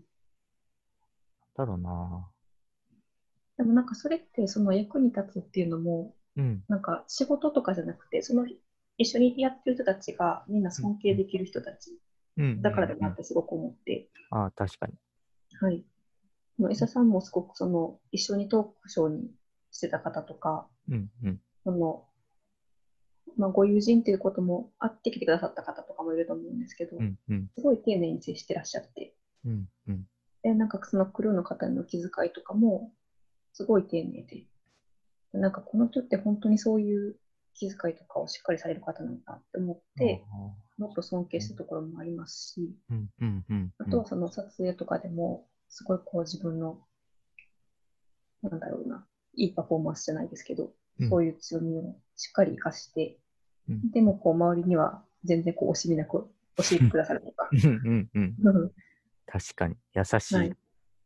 [1.56, 2.28] だろうな。
[3.58, 6.64] でもなんかそれってその役に立つっていうのも、うん。
[6.68, 8.46] なんか仕事とかじゃなくて、その
[9.02, 11.98] 一緒にやってる人たちがみんな尊敬できる人たち
[12.38, 12.62] うん。
[12.62, 14.94] だからだなってすごく思って、ああ、確かに。
[15.60, 15.84] はい。
[16.60, 19.32] あの、伊佐さんもすごくその一緒にトークショーに
[19.72, 21.40] してた方とか、うんうん。
[21.64, 22.06] その、
[23.38, 27.48] まあ、ご友人っていうこともあってきてくださった方とかもいると思うんですけど、うんうん。
[27.58, 29.14] すごい丁寧に接してらっしゃって、
[29.46, 30.06] うんうん。
[30.44, 32.92] で、なんかそのクルーの方への気遣いとかも、
[33.54, 34.46] すごい丁寧で、
[35.34, 37.16] でなんかこの人って本当にそういう
[37.54, 40.24] 気遣いとかをしっかりされる方なんだって思って、
[40.78, 43.74] もっと尊敬したところもありますし、うんうんうん。
[43.80, 46.80] あとはその撮影とかでも、すごいこう自分の、
[48.42, 50.66] なんだろうな、いいパフォーマンスじゃないですけど、
[51.00, 53.18] うんそういう強みをしっかり活かして、
[53.70, 57.50] うんでもこう周りには全然こう惜しみなく教えてくださるとか。
[57.54, 58.36] うんうんうん。
[58.44, 58.72] うん
[59.26, 59.78] 確かに。
[59.96, 60.36] 優しい。
[60.36, 60.58] はい、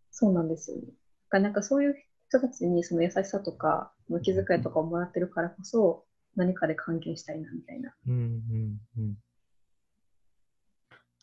[0.09, 0.83] そうなんですよね。
[1.31, 1.95] なんかそういう
[2.29, 6.04] 人たちにその優しさとか、気遣いとかをもらってるからこそ、
[6.35, 7.93] 何かで還元したいなみたいな。
[8.07, 9.15] うんうんうん。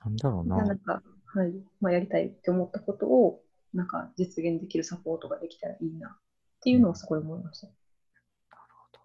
[0.05, 0.57] なんだろうな。
[0.65, 6.13] なんか、はい、まあ、やりたいって思ったことを、なんか実現できるサポートができたらいいなっ
[6.61, 7.67] ていうのはすごい思いました。
[7.69, 7.77] なる
[8.75, 9.01] ほど。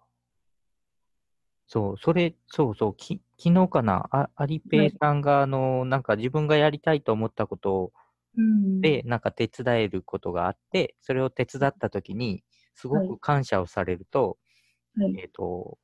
[1.66, 7.92] そう、それ、そうそう、き昨日かな、あアリペイさんが、あの、なんか自分がやりたいと思ったこと
[8.36, 12.44] うんで、なんか手伝えることがあって、それを手伝ったときに、
[12.74, 14.38] すごはいく感謝をされると、
[14.96, 15.78] はいえっ、と、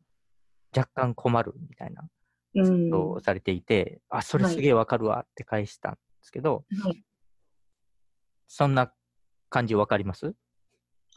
[0.77, 2.09] 若干困るみたいな
[2.55, 7.05] うんことをされていて、あ、それはいすげえわかるわって返したんですけど、はい、
[8.49, 8.93] そんな
[9.51, 10.35] 感じわかります？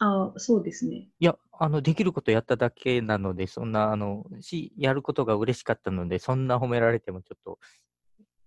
[0.00, 1.08] あそうですね。
[1.18, 7.58] いや、あの、できることやっただけなので、そんな、あの、し、やることが嬉しかったので、そんな褒められてもちょっと、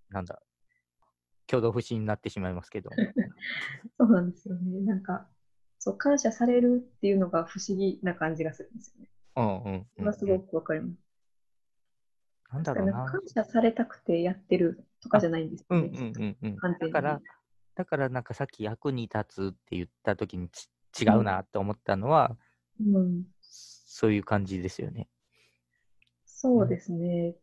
[0.10, 0.42] なんだ、
[1.50, 2.90] 挙動不審になってしまいますけど。
[4.00, 4.80] そうなんですよね。
[4.82, 5.28] なんか、
[5.78, 9.10] そう、感謝されるっていうのが不思議な感じがするんですよね。
[9.36, 11.12] うんうんそれはすごくわかります。
[12.52, 13.06] なんだろうな。
[13.06, 16.00] 感謝されたくてやってるとかじゃないんですうんうよね。
[16.00, 16.58] んうんうん。
[16.58, 17.22] 完全にだから、
[17.76, 22.38] だからなんかさっき役に立つって言った時にち違うなって思ったのは、
[22.86, 25.08] うん、そういう感じですよね。
[26.26, 27.36] そうですね。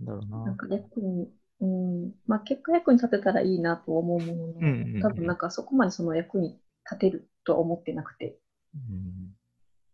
[0.00, 0.44] なんだろうな。
[0.46, 8.38] なんか役に、うん、まあ結果役に立てたらいいなと思うものの、うんうんうん多分なんかそこまでその役に立てるとは思ってなくて。
[8.74, 9.35] うん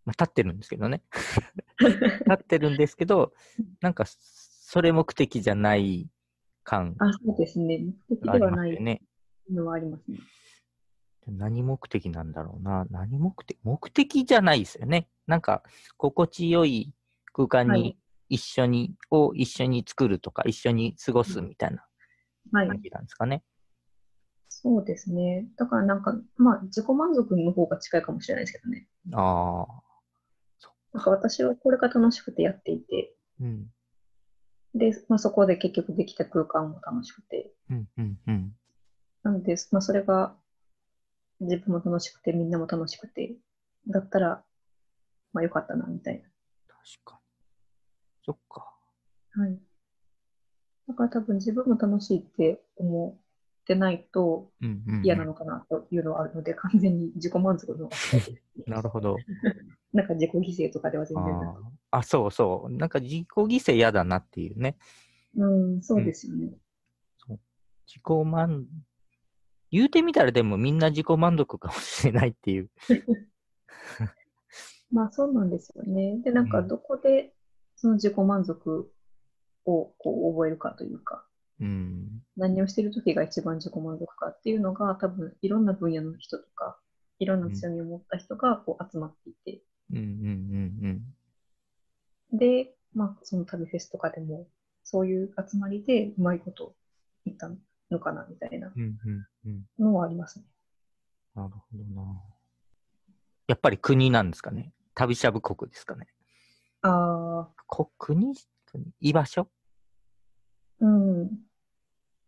[0.05, 1.03] まあ、立ってるんですけどね。
[1.79, 1.93] 立
[2.33, 3.33] ってるんですけど、
[3.81, 6.09] なんか、それ目的じゃない
[6.65, 7.85] 感あ、そうですね。
[8.09, 9.01] 目的ではない。
[9.51, 10.19] のはありますね。
[11.27, 12.87] 何目的なんだろうな。
[12.91, 15.09] 何目的目的じゃないですよね。
[15.27, 15.63] なんか、
[15.97, 16.95] 心地よい
[17.33, 17.97] 空間にはい
[18.33, 21.85] 一緒に、を一緒に作るとか、一緒に過ごすみたいな
[22.51, 22.69] はい。
[22.69, 23.45] 感じなんですかね。
[24.49, 25.47] そうですね。
[25.57, 28.89] だからなんか、まあ自己満足の方が近いかもしれないですけどね。
[29.13, 29.92] ああ。
[30.93, 33.67] なんか私はこれが楽しくてやっていて、うん。
[34.75, 38.53] で、まあ、そこで結局できた空間も楽しくて、うん、うん、うん。
[39.23, 40.35] なので、まあ、それが
[41.41, 43.35] 自分も楽しくて、みんなも楽しくて、
[43.89, 44.45] だったら、
[45.33, 46.23] まあよかったな、みたい
[46.69, 47.21] 確かに。
[48.25, 48.73] そっか。
[49.37, 49.45] な。
[49.45, 49.59] はい。
[50.89, 53.22] だから多分自分も楽しいって思っ
[53.65, 55.05] てないとうん、うんうん。
[55.05, 57.91] 嫌なのかなというのはあるので、完全に自己満足の
[58.67, 59.17] なるほど。
[59.93, 61.65] なんか自己犠牲とかでは全然なく。
[61.91, 62.73] あそうそう。
[62.73, 64.77] なんか自己犠牲嫌だなっていうね。
[65.37, 65.47] う
[65.77, 66.53] ん、そうですよね。
[67.87, 68.67] 自己満、
[69.71, 72.71] 言うてみたらでもみんな自己満足かもしれないっていう。
[74.91, 76.19] まあそうなんですよね。
[76.23, 77.35] で、なんかどこで
[77.77, 78.91] その自己満足
[79.65, 81.27] をこう覚えるかというか、
[81.61, 86.77] うん、何をしてる時が一番自己満足かっていうのが多分いろんな分野の人とか、
[87.19, 89.63] いろんな強みを持った人がこう集まっていて、
[89.93, 91.05] うんうんうん
[92.33, 94.49] うん、で、まあその旅フェスとかでも
[94.83, 96.75] そういう集まりでうまいこと
[97.25, 97.49] 言った
[97.91, 98.73] のかなみたいな
[99.79, 100.45] のはありますね。
[101.35, 102.23] なるほどな。
[103.47, 104.73] やっぱり国なんですかね？
[104.95, 106.07] 旅しゃぶ国ですかね？
[106.83, 107.87] ああ。
[107.99, 108.35] 国？
[109.01, 109.49] 居場所？
[110.83, 111.31] うん。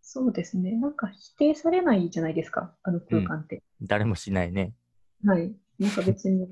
[0.01, 0.73] そうですね。
[0.73, 3.63] なんか否定されないじゃないですか、あの空間って。
[3.81, 4.75] うん、誰もしないね。
[5.25, 5.55] はい。
[5.79, 6.49] なんか別に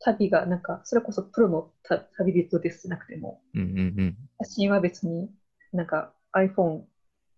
[0.00, 1.70] 旅が、なんか、それこそプロの
[2.16, 5.30] 旅人ですなくても、うんうんうん、写真は別に
[5.72, 6.82] なんか iPhone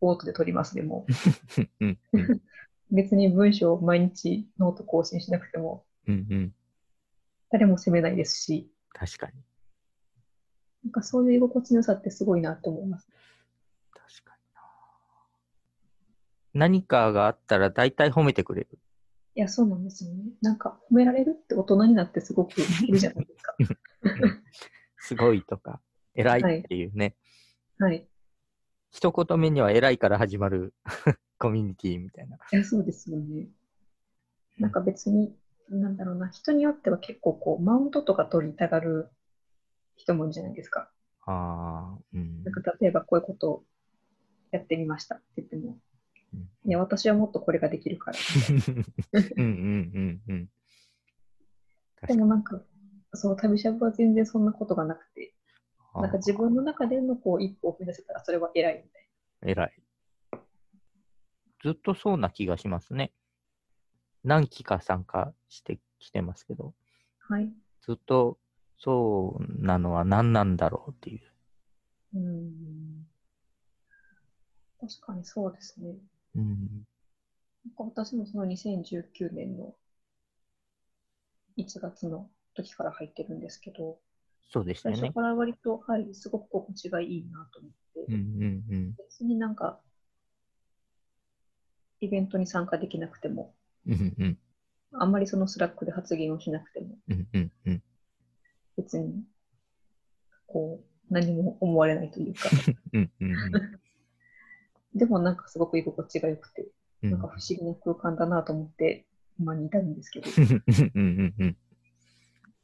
[0.00, 1.06] ボートで撮りますでも、
[1.80, 2.42] うんうん、
[2.90, 6.54] 別に文章を毎日ノート更新しなくても、うんうん、
[7.50, 9.32] 誰も責めないですし、確かに。
[10.84, 13.08] なんかそういう居心地の良さってすごいなって思います。
[13.92, 14.60] 確かにな。
[16.56, 18.78] 何かがあったら大体褒めてくれる。
[19.34, 20.24] いや、そうなんですよね。
[20.40, 23.54] なんか褒められるって大人になってすごくいいじゃないですか。
[24.96, 25.80] すごいとか、
[26.14, 27.14] 偉いっていうね。
[27.78, 27.90] はい。
[27.90, 28.08] はい、
[28.90, 30.72] 一言目には偉いから始まる
[31.38, 32.36] コミュニティみたいな。
[32.36, 33.48] いや、そうですよね。
[34.58, 35.36] なんか別に、
[35.68, 39.10] なんだろうな、人によっては結構こう、マウントとか取りたがる
[39.96, 40.90] 人もいるじゃないですか。
[41.26, 42.42] ああ、うん。
[42.42, 43.64] なんか例えばこういうことを
[44.50, 45.80] やってみましたって言っても、うん、
[46.64, 48.18] いや、私はもっとこれができるから。
[49.36, 49.52] うんうん
[49.94, 50.50] うんうん。
[52.06, 52.62] でもなんか、
[53.14, 55.34] そう、旅しゃぶは全然そんなことがなくて、
[55.94, 59.08] なんか自分の中でのこう一歩を踏み出せたらそれは偉いみたい
[59.40, 59.50] な。
[59.50, 59.82] 偉い。
[61.62, 63.12] ずっとそうな気がしますね。
[64.22, 66.74] 何期か参加してきてますけど、
[67.20, 67.50] はい。
[67.80, 68.38] ずっと
[68.78, 71.20] そうなのは何なんだろうっていう。
[72.14, 73.06] うん。
[74.80, 75.94] 確かにそうですね。
[76.36, 76.84] うん。
[77.78, 79.74] 私もその2019年の
[81.58, 83.98] 1月の時から入ってるんですけど、
[84.52, 84.94] そうですね。
[84.96, 89.80] 最初から割と、はい、すごく心地がいいなと思って、うんうんうん、別になんか、
[92.00, 93.54] イベントに参加できなくても、
[93.86, 94.38] うんうん、
[94.92, 97.82] あんまりその Slack で発言をしなくても、うんうんうん、
[98.76, 99.24] 別に、
[100.46, 102.48] こう、何も思われないというか。
[102.92, 103.34] うんうん、
[104.96, 106.66] でもなんかすごく居心地が良くて、
[107.02, 109.06] なんか不思議な空間だなと思って、
[109.38, 110.26] 今に至るんですけど。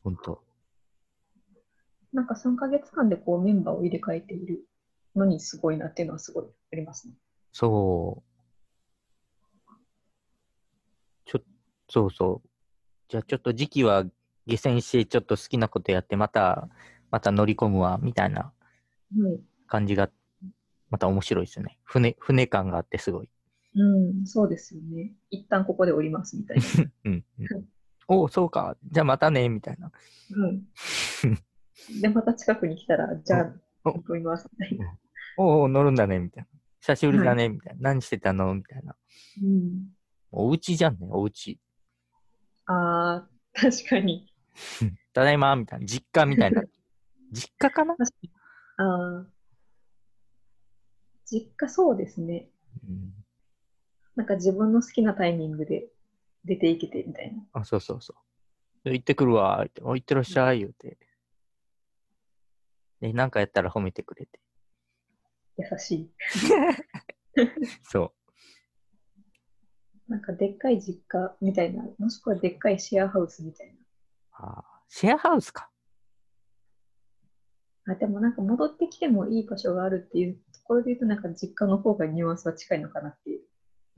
[0.02, 0.42] 本当。
[2.12, 4.64] なんか3ヶ月間でこうメンバーを入れ替えている
[5.14, 7.14] のにすごいなっていうのはすごいありますね。
[7.52, 9.72] そう。
[11.24, 11.40] ちょ、
[11.88, 12.48] そうそう。
[13.08, 14.04] じゃあちょっと時期は
[14.46, 16.68] 下船してちょっと好きなことやってまた、
[17.10, 18.52] また乗り込むわ、みたいな
[19.66, 20.10] 感じが、
[20.92, 21.78] また面白いですよね。
[21.84, 23.30] 船、船感があってすごい。
[23.74, 25.14] うん、そうですよね。
[25.30, 26.62] 一旦ここで降りますみたいな。
[27.06, 27.24] うん、うん。
[28.08, 28.76] おそうか。
[28.90, 29.90] じゃあまたね、みたいな。
[30.36, 30.68] うん。
[32.02, 33.54] で、また近くに来たら、じゃあ、
[33.86, 34.98] 乗りますみたいな。
[35.38, 36.48] おお、乗るんだね、みたいな。
[36.80, 37.80] 久しぶりだね、みたいな。
[37.80, 38.54] 何してたの？
[38.54, 38.94] みたいな。
[39.42, 39.88] うん。
[40.30, 41.58] お家じゃんね、お家。
[42.66, 44.30] ああ、確かに。
[45.14, 45.86] ただいま、みたいな。
[45.86, 46.62] 実家みたいな。
[47.32, 47.94] 実家かな？
[48.76, 49.26] ああ。
[51.32, 52.50] 実家そうですね。
[52.86, 53.14] うん、
[54.16, 55.86] なんか自分の好きなタイミングで
[56.44, 57.42] 出ていけてみたいな。
[57.54, 58.14] あ、そうそうそ
[58.84, 58.90] う。
[58.90, 60.98] 行ってくるわ、って、お、行ってらっしゃい、言うて。
[63.00, 64.40] で、なんかやったら褒めてくれて。
[65.56, 66.10] 優しい。
[67.84, 68.12] そ
[70.08, 70.10] う。
[70.10, 73.74] なんかでっかい実家みたいな、もしくはでっかいシェアハウスみたいな。
[74.32, 75.70] ああ、シェアハウスか。
[77.86, 83.40] あ、でもなんか戻ってきてもいい場所があるっていうところで言うと、なんか実家の方がニュアンスは近いのかなっていう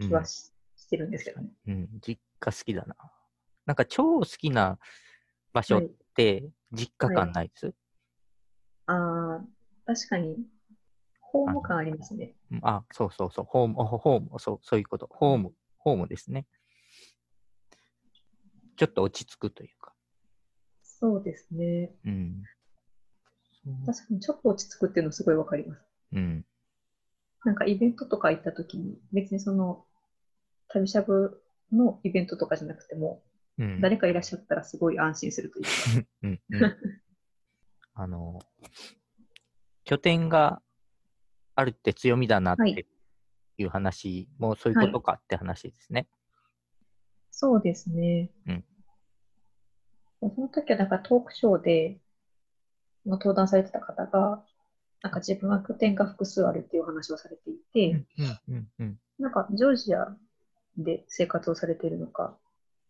[0.00, 1.48] 気はしうん、してるんですけどね。
[1.66, 2.96] うん、実家好きだな。
[3.66, 4.78] なんか超好きな
[5.52, 5.82] 場所っ
[6.14, 7.74] て実家感ないです、はい
[8.86, 9.44] ああ、
[9.86, 10.36] 確かに、
[11.20, 12.34] ホーム感ありますね。
[12.62, 15.08] あそうそうそう、ホーム、ホーム、そう、そういうこと。
[15.10, 16.46] ホーム、ホームですね。
[18.76, 19.94] ちょっと落ち着くというか。
[20.82, 21.92] そうですね。
[22.04, 22.42] うん。
[23.86, 25.82] 確かに、ちょっと落ち着くっていうのすごいわかります。
[26.12, 26.44] うん。
[27.44, 29.84] なんかイベントとか行った時に、別にその、
[30.68, 31.42] 旅しゃぶ
[31.72, 33.22] のイベントとかじゃなくても、
[33.58, 35.70] うん、誰かいらっしゃったらすごい安心するというか。
[36.22, 36.76] うんうん
[37.96, 38.40] あの、
[39.84, 40.60] 拠点が
[41.54, 42.86] あるって強みだなって
[43.56, 46.00] いう話も、はい、そういうことかって話ですね。
[46.00, 46.08] はい、
[47.30, 48.32] そうですね。
[48.48, 48.64] うん。
[50.34, 52.00] その時はなんかトークショーで、
[53.04, 54.44] まあ、登壇されてた方が、
[55.04, 58.06] なんか自分は拠点が複数あるっていう話をされていて、
[59.18, 60.16] なんかジョージア
[60.78, 62.38] で生活をされているのか、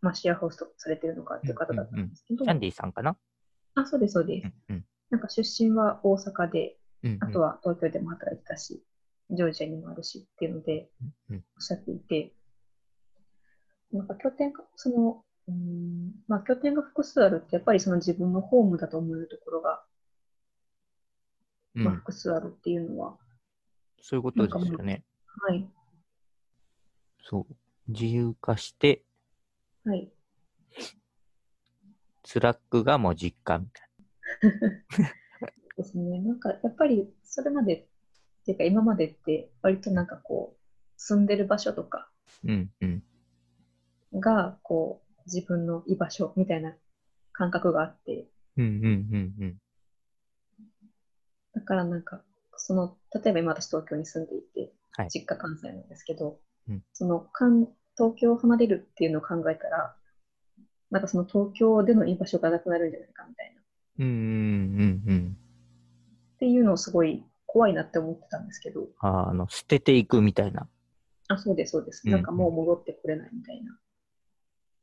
[0.01, 3.17] まあ、シェアハウスとかされているのかっていう方だったんですけど、キャンディーさんかな？
[3.75, 4.47] あ、そうです、そうです。
[4.71, 4.85] うんうん。
[5.11, 6.77] なんか出身は大阪で、
[7.19, 8.81] あとは東京でも働いてたし、
[9.31, 10.89] ジョージアにもあるしっていうので、
[11.31, 12.33] うんおっしゃっていて、
[13.93, 19.79] なんか拠点が、その、うーん、まあ拠点が複数あるって、やっぱりその自分のホームだと思えるところが、うん
[21.75, 23.17] まあ複数あるっていうのは、
[24.01, 25.05] そういうことですよね。
[25.43, 25.69] はい、
[27.23, 27.55] そう。
[27.89, 29.03] 自由化して、
[29.85, 30.11] はい。
[32.25, 33.89] Slack がもう実家みたい
[35.77, 36.21] ですね。
[36.21, 40.61] なんかやっぱりそれまで、っていうか今までって割となんかこう、
[40.97, 42.09] 住んでる場所とか
[42.45, 42.55] な。
[42.55, 42.87] うんう
[44.19, 44.21] ん。
[44.21, 46.75] が、こう、自分の居場所みたいな
[47.33, 49.57] 感覚があって、うんうんうんうん。
[51.55, 52.23] だからなんか、
[52.57, 56.39] その、例えば今私東京に住んでいて、はい実家関西なんですけど、
[56.69, 59.95] うんその関東京を離れるっていうのを考えたら、
[60.91, 63.65] なんかその東京での居場所がなくなるんじゃないかみたいな、っ
[63.99, 65.37] うんうんうんうん。
[66.39, 70.69] ていうのをすごい怖いなって思ってたんですけど、あーあの、捨てていくみたいな。
[71.29, 72.03] あ、そうです、そうです。
[72.05, 73.79] うんなんかもう戻ってこれないみたいな。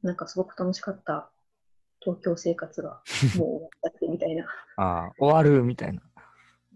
[0.03, 1.29] なんかすごく楽しかった
[1.99, 3.01] 東京生活が
[3.37, 4.45] もう終わったってみたいな。
[4.77, 6.01] ああ、終わるみたいな。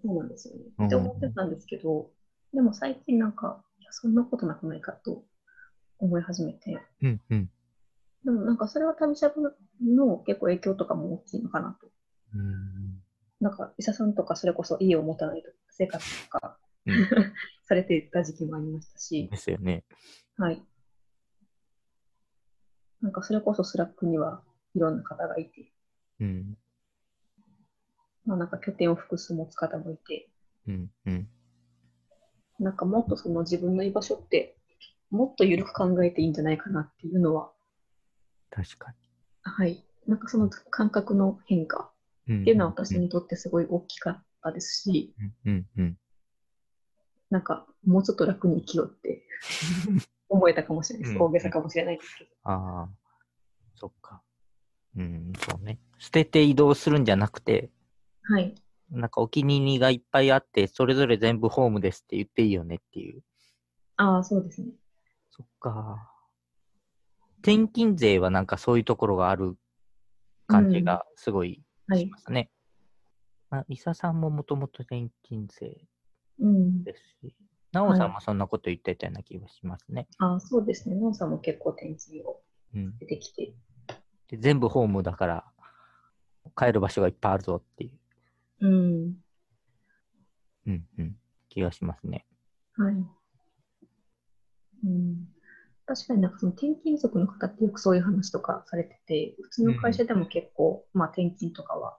[0.05, 0.61] そうなんですよね。
[0.77, 2.11] うんって思ってたんですけど、
[2.53, 5.23] でも最近なんか、いやそんなことなくないかと
[5.97, 7.49] 思い始めて、うんうん。
[8.23, 11.87] でもなんかそれは旅しゃぶの結構影響とかも大きいのかなと。
[12.33, 13.01] うん
[13.41, 16.95] なんか、医者さんとかそれこそ家を持たないと生活とかうん
[17.67, 19.83] されていた時期もありましたし、ですよね。
[20.37, 20.63] はい。
[23.01, 24.41] なんかそれこそ Slack には
[24.73, 25.73] いろんな方がいて、
[26.19, 26.57] うん
[28.25, 30.29] まあなんか拠点を複数持つ方もいて、
[30.67, 31.27] うんうん。
[32.59, 34.57] なんかもっとその自分の居場所って
[35.09, 37.51] もっと緩く考えていいんじゃないかなっていうのは、
[38.49, 38.93] 確か
[39.43, 39.83] はい。
[40.07, 41.91] なんかその感覚の変化
[42.27, 42.37] に。
[42.37, 45.13] っっていうのは私にとってすごい大きかったですし、
[45.45, 45.97] うんうんうん。
[47.29, 49.23] なんかもうちょっと楽に生きようって
[50.29, 51.15] 思えたかもしれないです。
[51.15, 52.29] うん大げさかもしれないですけど。
[52.43, 52.89] ああ、
[53.75, 54.21] そっか。
[54.97, 55.79] うん、そうね。
[55.99, 57.69] 捨てて移動するんじゃなくて、
[58.27, 58.55] はい。
[58.91, 63.21] なんかお気に入りがいっぱいあって、それぞれ全部ホームですって言っていいよねっていう。
[63.97, 64.69] ああ、そうですね。
[65.31, 66.11] そっか。
[67.41, 69.55] 転勤税はなんかそういうところがある
[70.47, 71.99] 感じがすごいはい。
[71.99, 72.49] しますね。
[73.49, 75.87] まあ、伊佐さんももともと転勤税
[76.39, 76.83] うん。
[76.83, 77.35] ですし、
[77.71, 80.07] 奈緒さんもそんなこと言ってたような気がしますね。
[80.17, 80.95] ああ、そうですね。
[80.95, 82.41] ノンさんも結構転勤を
[82.73, 83.53] うん出てきて。
[84.27, 84.37] で。
[84.37, 85.45] 全部ホームだから、
[86.57, 87.99] 帰る場所がいっぱいあるぞっていう、
[88.61, 89.15] うん。
[90.67, 91.15] うんうん、
[91.49, 92.25] 気がしますね。
[92.77, 92.95] はい。
[94.85, 95.27] うん。
[95.85, 101.97] 確かになんかその転勤族の方ってよくそういう話とかされてて、うちの会社でも結構、まあ転勤とかは、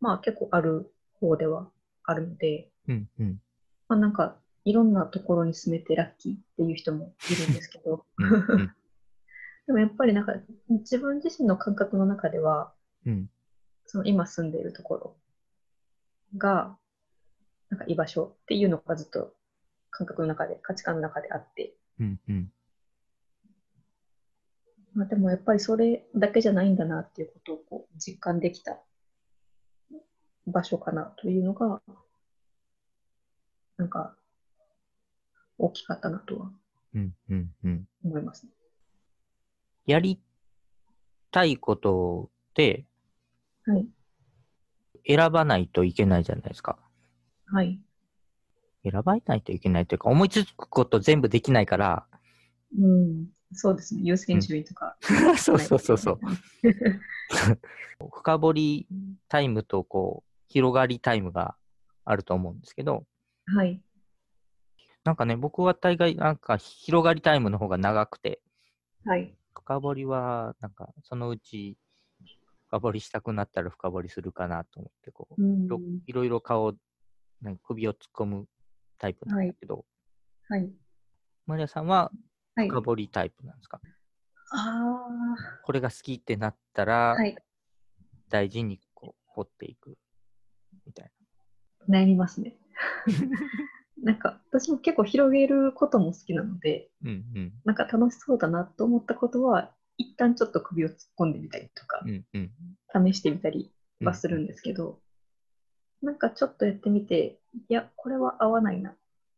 [0.00, 1.68] まあ結構ある方では
[2.04, 3.40] あるので、うんうん。
[3.88, 8.72] まあなんかいろんなところに住めてラッキーっていう人もいるんですけど、うんうん
[9.66, 10.34] でもやっぱりなんか
[10.68, 12.72] 自分自身の感覚の中では、
[13.04, 13.30] うん
[13.88, 15.16] その今住んでいるところ
[16.36, 16.76] が、
[17.70, 19.32] なんか居場所っていうのがずっと
[19.90, 22.52] 感覚の中で、価値観の中であって、うんうん
[24.94, 28.78] まあでもやっぱりそれだけじゃないんだなっていうことをこう実感できた
[30.46, 31.82] 場所かなというのが、
[33.76, 34.16] なんか
[35.58, 36.50] 大きかったなとは
[36.94, 37.88] うんうんうん。
[38.04, 38.52] 思いますね。
[39.84, 40.18] やり
[41.30, 42.86] たいことって
[43.66, 43.86] はい。
[45.06, 46.78] 選ばないといけないじゃないですか。
[47.46, 47.80] はい。
[48.82, 52.06] 選ばないといけないというか、思いつくこと全部できないから、
[52.78, 53.26] うん。
[53.52, 54.02] そうですね。
[54.04, 54.96] 優先順位とか。
[55.38, 56.20] そうそうそうそう。
[58.12, 58.88] 深掘り
[59.28, 61.56] タイムとこう、広がりタイムが
[62.04, 63.06] あると思うんですけど、
[63.46, 63.80] はい。
[65.04, 68.40] なんかね、僕は大概なんか広がりタイムの方が長くて、
[69.04, 69.36] はい。
[69.54, 71.76] 深掘りはなんかそのうち
[72.68, 75.68] 深掘りしたくなったら深掘りするかなと思って、こう、うん。
[75.68, 76.74] ろいろいろ顔、
[77.40, 78.46] なんか首を突っ込む
[78.98, 79.84] タイプなんだけど、
[80.48, 80.70] はい。
[81.46, 82.10] マリアさんは
[82.56, 82.68] はい。
[82.68, 83.80] 深掘りタイプなんですか、
[84.52, 86.84] あこれが好きってなったあ。
[86.84, 87.36] ら、はい。
[88.28, 89.96] 大事にこう掘っていく
[90.84, 91.12] みたい
[91.88, 92.56] 悩みますね。
[94.02, 97.10] なんか、私も結構広げることも好きなので、な。
[97.10, 97.52] うんうん。
[97.64, 103.12] なんか楽しそうだなと思ったことは、一旦ちょっと首を突っ込んでみたりとか、うんうん。
[103.12, 105.00] 試してみたりはするんですけど、
[106.02, 107.38] うん、なんかちょっとやってみて、
[107.68, 108.94] いや、これは合わないな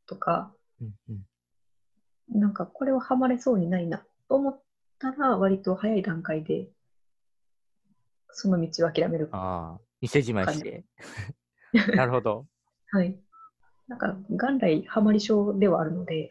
[0.07, 4.61] とか、うんうん、なんかこれはハマれそうにないなと思っ
[4.99, 6.69] たら、割と早い段階で
[8.39, 9.29] その道を諦める。
[9.33, 10.85] ああ、店じまいして。
[11.95, 12.47] なるほど。
[12.91, 13.19] はい。
[13.89, 16.31] なんか、元来ハマり症ではあるので、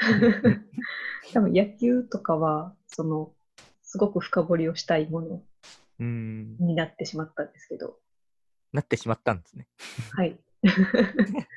[1.34, 3.34] 多分野球とかは、その、
[3.90, 5.42] すごく深掘りをしたいもの
[5.98, 7.98] になってしまったんですけど。
[8.70, 9.66] なってしまったんですね。
[10.12, 10.38] はい。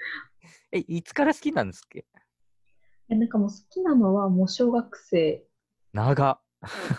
[0.72, 2.06] え、いつから好きなんですっけ？
[3.10, 5.46] えなんかもう好きなのはもう小学生。
[5.92, 6.40] 長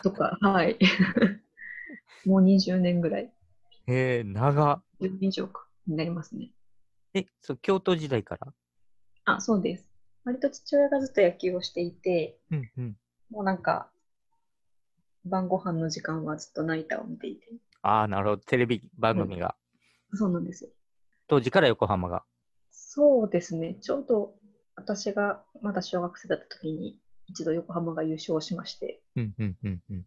[0.03, 0.79] とか、はい。
[2.27, 3.33] もう20年ぐらい。
[3.87, 4.83] へえ、長。
[5.01, 6.53] 10年以上か、になりますね。
[7.15, 8.53] え、そう、京都時代から？
[9.25, 9.89] あ、そうです。
[10.25, 12.97] 割と父親がずっと野球をしていて、うんうん、
[13.31, 13.92] もうなんか、
[15.25, 17.47] 晩ご飯の時間はずっとナイターを見ていて。
[17.83, 18.43] ああ、なるほど。
[18.43, 19.57] テレビ番組が、
[20.11, 20.71] うん、そうなんですよ。
[21.27, 22.25] 当時から横浜が。
[22.71, 23.77] そうですね。
[23.81, 24.35] ちょうど
[24.77, 29.01] 私がまだ小学生だった時に一度横浜が優勝しまして。
[29.17, 30.07] うんうんうんうん。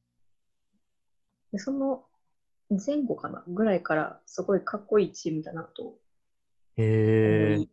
[1.51, 2.05] で、その
[2.69, 5.95] 前後かなぐらいからすごいかっこいいチームだなと
[6.77, 7.67] へえ。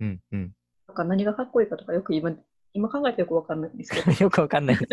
[0.00, 0.54] うんうん。
[0.88, 2.32] なんか何がかっこいいかとかよく今
[2.72, 4.12] 今考えてよくわかんないんですけど。
[4.24, 4.86] よくわかんないで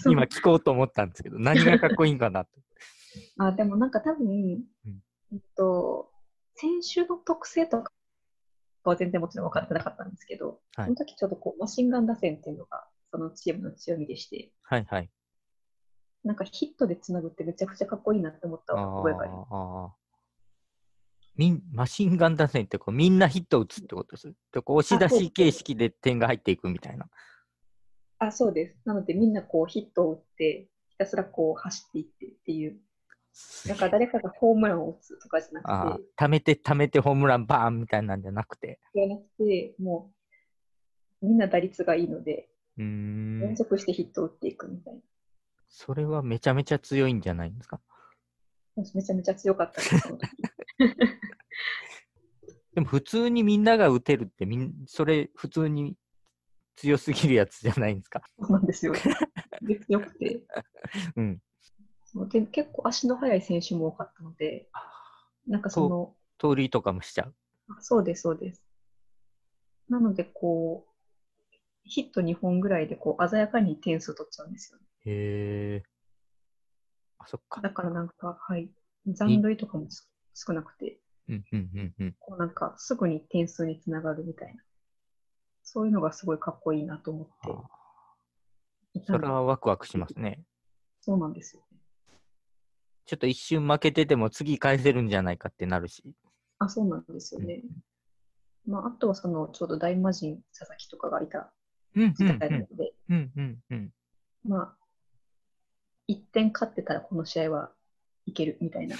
[0.00, 2.50] す 今聞こうと思ったんですけど、何がかっこいいんかなと。
[3.38, 4.64] あ、でもなんか多分、うん、
[5.32, 6.10] えっと、
[6.54, 7.92] 選手の特性とか
[8.84, 15.10] は全然もちろん分かってなかったんですけど、はい、その時ちょっとこうマシンガン打線っていうのがそのチームの強みでして、はいはい。
[16.24, 20.01] なんかヒットでつなぐってめちゃくちゃかっこいいなって思った覚えがあります。
[21.36, 27.06] みんマシンガン打線ってこうみんなヒット打つってことですでこう押し出し形式で点が入っていくみたいな。
[28.18, 28.76] あ、そうです。
[28.84, 32.78] なのでみんなこうヒットを打って、ひたすらこう走っていってっていう。
[33.66, 36.04] だから誰かがホームランを打つとかじゃなくて。
[36.14, 38.78] ためてためてホームランバーンみたいなんじゃなくて。
[38.94, 40.12] じゃなくて、も
[41.22, 45.00] うみんな打率がいいので、うん連続してヒットを打っていくみたいな。
[45.68, 47.80] それはめちゃめちゃ強いんじゃないですか？
[48.76, 49.94] めちゃめちゃ強かったです。
[52.74, 55.94] でも普通にみんなが打てるってみん、それ普通に
[56.76, 58.22] 強すぎるやつじゃないんですか？
[58.40, 58.94] そうなんですよ。
[59.60, 60.42] で強くて。
[61.16, 61.42] うん。
[62.04, 64.68] そうで結構足の速い選手も多かったので、
[65.46, 66.14] なんかその。
[66.38, 67.34] 盗塁とかもしちゃう？
[67.80, 68.62] そうです、そうです。
[69.88, 70.92] なので、こう、
[71.84, 74.84] ヒット2本ぐらいでこう鮮やかに点数取っちゃうんですよ、ね。
[75.04, 75.82] へえ。
[77.22, 77.60] あ、そっか。
[77.60, 78.70] だからなんか、はい。
[79.06, 79.88] 残塁とかも
[80.34, 84.62] 少なくて、うんうんうんうん、こうなんかすぐに点数につながるみたいな、
[85.62, 87.26] そういうのがすごいかっこいいなと思っ
[88.94, 89.02] て。
[89.06, 90.44] それはワクワクしますね。
[91.00, 91.78] そうなんですよ、ね。
[93.06, 96.04] ちょっと一瞬負けてても次返せるんじゃないかってなるし。
[96.58, 97.62] あ、そうなんですよね。
[98.66, 101.52] うん、まあ、あとはそのちょうど大魔神佐々木とかがいた
[101.94, 102.94] 時代なので、
[104.44, 104.76] まあ、
[106.12, 107.72] 1点勝ってたらこの試合は
[108.26, 108.96] いけるみたいな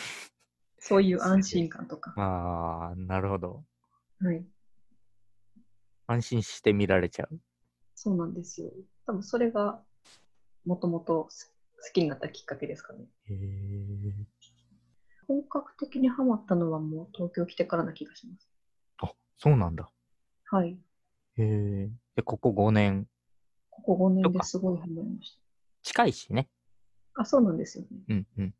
[0.85, 2.13] そういう安心感とか。
[2.21, 3.65] ああ、なるほど。
[4.21, 4.45] はい。
[6.09, 7.41] 安心して見られちゃう。
[7.95, 8.73] そうなんですよ。
[9.07, 9.81] 多分それが
[10.65, 13.07] もともと好きになったきっかけですかね。
[13.27, 14.27] へえ。
[15.29, 18.51] 本格的にハマったのはもう東京来てからな気がします。
[18.99, 19.89] あ、そうなんだ。
[20.47, 20.73] はい。
[21.37, 21.91] へえ。
[22.17, 23.09] で、ここ5年。
[23.71, 25.41] ここ5年ですごいハマりました。
[25.83, 26.49] 近いしね。
[27.15, 27.89] あ、そうなんですよね。
[28.09, 28.55] うんうん。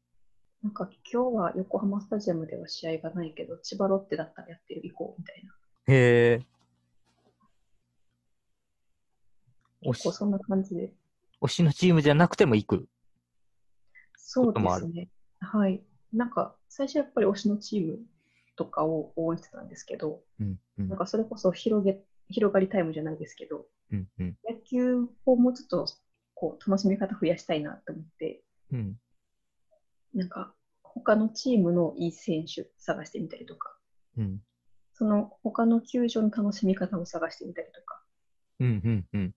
[0.63, 5.95] なんか今日は横浜スタジアムでは試合がないけど、千葉ロッテだったらやってる行こうみたいな。
[5.95, 6.47] へえ。
[9.83, 10.93] 結構そんな感じで。
[11.41, 12.89] 推しのチームじゃなくても行く
[14.15, 15.09] そうですね。
[15.41, 15.83] はい。
[16.13, 17.99] なんか最初やっぱり推しのチーム
[18.57, 22.01] とかを応援してたんですけど、うんうん、なんかそれこそ広げ
[22.31, 25.87] 広がりタイムじゃないですけど、うんうん、野球をもうちょっと
[26.43, 28.97] こう楽しみ方増やしたいなと思って、うん、
[30.13, 33.77] なんか、他のチームのいい選手探してみたりとか、
[34.19, 34.41] うん、
[34.93, 38.03] その他の球場の楽しみ方を探してみたりとか、
[38.59, 39.35] うんうんうん、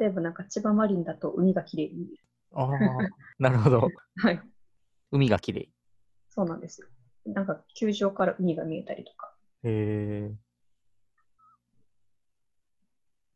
[0.00, 2.24] 例えばなんか千葉マリンだと海がきれいに見える。
[2.54, 2.76] ああ、
[3.38, 3.88] なるほど。
[4.18, 4.40] はい。
[5.12, 5.70] 海がきれい。
[6.28, 6.88] そうなんですよ。
[7.26, 9.32] なんか球場から海が見えたりとか。
[9.62, 10.34] へえ。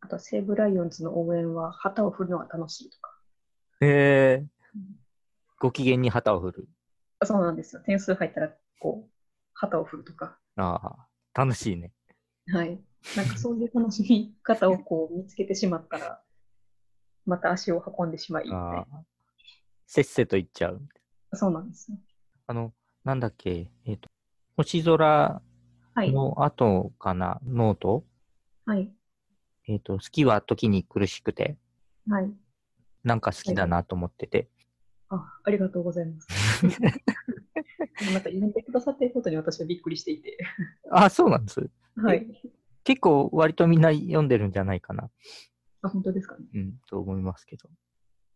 [0.01, 3.17] あと西武ライオンズの応援は旗を振るのが楽しいとか。
[3.81, 4.47] へえ。
[5.59, 6.69] ご機嫌に旗を振る。
[7.25, 7.83] そうなんですよ。
[7.83, 9.11] 点数入ったら、こう、
[9.53, 10.39] 旗を振るとか。
[10.57, 10.81] あ
[11.35, 11.93] あ、楽しいね。
[12.49, 12.81] はい。
[13.15, 16.23] なんかそういう楽しみ方をこう見つけてしまったら、
[17.27, 18.87] また足を運んでしまい、あ
[19.87, 20.81] せっせと行っちゃう。
[21.35, 21.93] そうなんです
[22.47, 22.73] あの、
[23.05, 24.09] なんだっけ、えっ、と、
[24.57, 25.43] 星空
[25.95, 26.13] はい。
[26.13, 28.05] の後かな、ノート？
[28.65, 28.91] はい。
[29.69, 31.57] えっ、と、好きは時に苦しくて、
[32.09, 32.33] はい。
[33.05, 34.49] なんか好きだなと思ってて。
[35.09, 36.29] あ、ありがとうございます。
[38.13, 40.39] なんか読んでくださっていることに私はびっくりしていて。
[40.91, 41.69] あ、そうなんです。
[41.97, 42.27] はい。
[42.85, 45.11] 結構割とみんな読んでるんじゃないかな。
[45.83, 46.47] あ、本当ですかね。
[46.55, 47.69] うん、と思いますけど。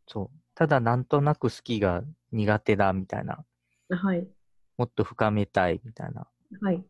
[0.07, 0.39] そう。
[0.55, 3.45] ただなんとなく好きが苦手だみたいな、
[3.89, 4.29] はい。
[4.77, 6.27] もっと深めたいみたいな
[6.61, 6.85] はい。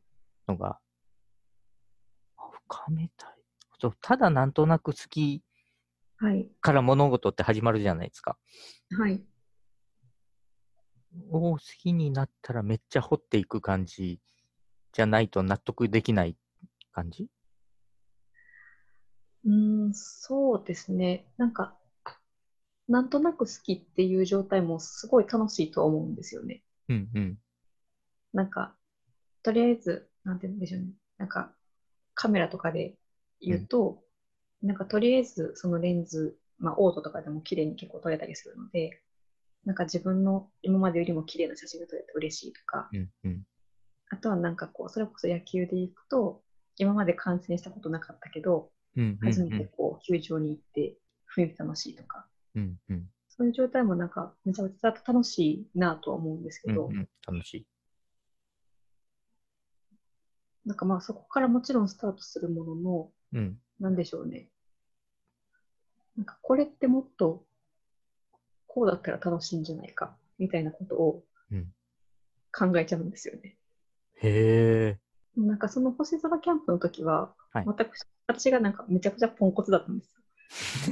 [0.48, 0.78] のが、
[2.36, 3.33] あ深めたい。
[3.84, 5.42] そう、ただなんとなく好き
[6.16, 6.48] はい。
[6.62, 8.38] から物事って始まるじゃないですか。
[8.96, 9.22] はい。
[11.30, 14.20] を好きになったらめっちゃ掘っていく感じ
[14.94, 16.38] じゃないと納得できない
[16.92, 17.28] 感じ？
[19.44, 21.26] うーん、そうですね。
[21.36, 21.76] なんか、
[22.88, 26.62] なんとなく好きっていう状態もすごい楽しいと思うんですよね。
[26.88, 27.38] うんうん。
[28.32, 28.74] なんか、
[29.42, 30.86] とりあえず、なんて言うんでしょうね。
[31.18, 31.52] なんか、
[32.14, 32.94] カメラとかで
[33.46, 34.02] 言うと、
[34.62, 39.02] なんかとりあえずそのレンズ、まあオートとかでも綺麗に結構撮れたりするので、
[39.64, 43.42] なんか自分の今までよりも綺麗な写真が撮れて嬉しいとか、うんうん。
[44.10, 46.42] あとはなんかこう、それこそ野球で行くと、
[46.76, 50.96] 今まで観戦したことなかったけど、うんうん初めてこう、球場に行って
[51.34, 53.10] 雰囲気楽しいとか、うんうん。
[53.28, 57.08] そういう状態もなんかめちゃめちゃ楽しいなとは思うんですけど、うんうん。
[57.26, 57.66] 楽しい。
[60.66, 63.58] なんかまあそこからもちろんスタートするものの、うん。
[63.80, 64.48] なんでしょうね。
[66.16, 67.44] なんかこれってもっと
[68.66, 71.66] こうだったら楽しいんじゃないかみたいなことをうん
[72.56, 73.56] 考えちゃうんですよね。
[74.22, 74.98] へえ。
[75.36, 77.90] なんかその星空キャンプの時は、はい全く
[78.26, 80.90] 私がなんかめちゃくちゃポンコツだったんです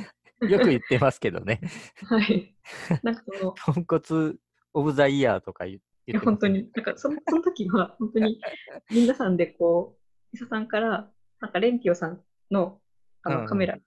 [0.49, 1.61] よ く言ってますけどね。
[1.63, 1.69] よ。
[2.09, 2.55] はい。
[3.03, 4.39] なんかその、ポンコツ
[4.75, 8.41] オブザイヤーとか言ってますや本当に、なんかそのその時は本当に
[8.91, 9.97] 皆さんでこ
[10.33, 12.23] う、伊佐さんから、なんかレンピオさん
[12.53, 12.79] の
[13.23, 13.79] あうんうんのカメラ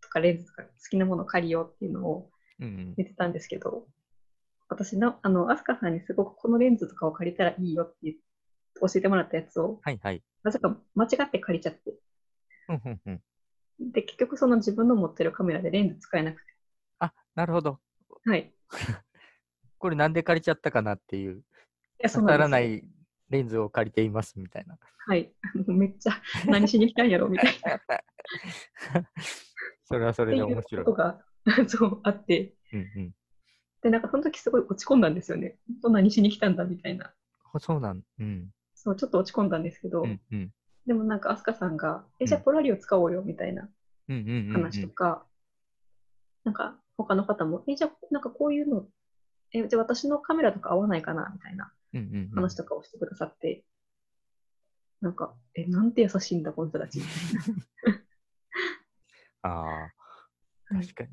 [0.00, 3.86] とかレンズとか好きなものを借りようっていうのをうん言ってたんですけど、
[4.68, 8.16] 私の、あの、アスカさんにすごくこのレンズとかを借りたらいいよって
[8.80, 10.22] 教えてもらったやつを、はいはい。
[10.42, 11.94] なぜか間違って借りちゃって、
[12.68, 13.10] うんうんう
[13.86, 13.92] ん。
[13.92, 16.54] で、結局その自分の持ってるカメラでレンズ使えなくて、
[16.98, 17.78] あ、なるほど。
[18.24, 18.52] はい。
[19.78, 21.42] これなんで借りちゃったかなっていう、い
[22.00, 22.84] や、そうならない
[23.30, 24.78] レンズを借りていますみたいな。
[25.06, 25.32] はい。
[25.66, 26.12] めっちゃ
[26.46, 27.80] 何しに来たんやろみたいな。
[29.84, 30.84] それはそれで面白い。
[30.84, 31.24] とが
[31.66, 33.14] そうあって、うんうん
[33.80, 35.56] で、なんかその時すごい落ち込んだんですよね。
[35.68, 37.14] 本当何しに来たんだみたいな。
[37.54, 37.60] あ。
[37.60, 38.50] そうなん、うん。
[38.74, 40.52] そう、ちょっと落ち込んだんですけど、うんうん。
[40.86, 43.68] でもなんかアスカさんが、え、じゃあうんポラリを使おうよみたいな。
[44.52, 45.26] 話とか、
[46.44, 48.88] なんか他の方も、え、じゃあなんかこういうの、
[49.52, 51.72] え、じゃあ私のカメラとか合わないかなみたいな
[52.34, 53.64] 話とかをしてくださって、
[55.00, 56.98] なんか、え、なんて優しいんだ、この人たち。
[56.98, 57.04] み
[59.42, 59.92] ああ、
[60.68, 61.10] たいな確かに。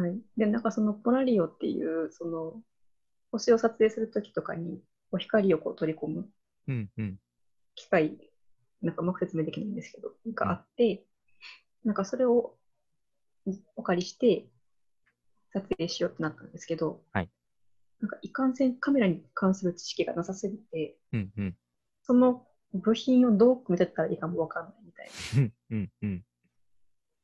[0.00, 0.10] はい。
[0.10, 0.20] はい。
[0.36, 2.62] で、なんかそのポラリオっていう、その、
[3.30, 6.30] 星を撮影するときとかに、こう光をこう取り込む
[6.66, 7.20] うんうん。
[7.76, 8.18] 機械、
[8.82, 11.06] なんかうまく説明できないんですけど、があって、
[11.84, 12.58] なんかそれを
[13.76, 14.48] お借りして
[15.52, 17.30] 撮影しようってなったんですけど、はい
[18.00, 21.56] なんかいかんせんカメラに関する知識がなさすぎて、うんうん。
[22.02, 26.24] その部品をどう組み立てたらいいかもわかんないみたいうんうんうん。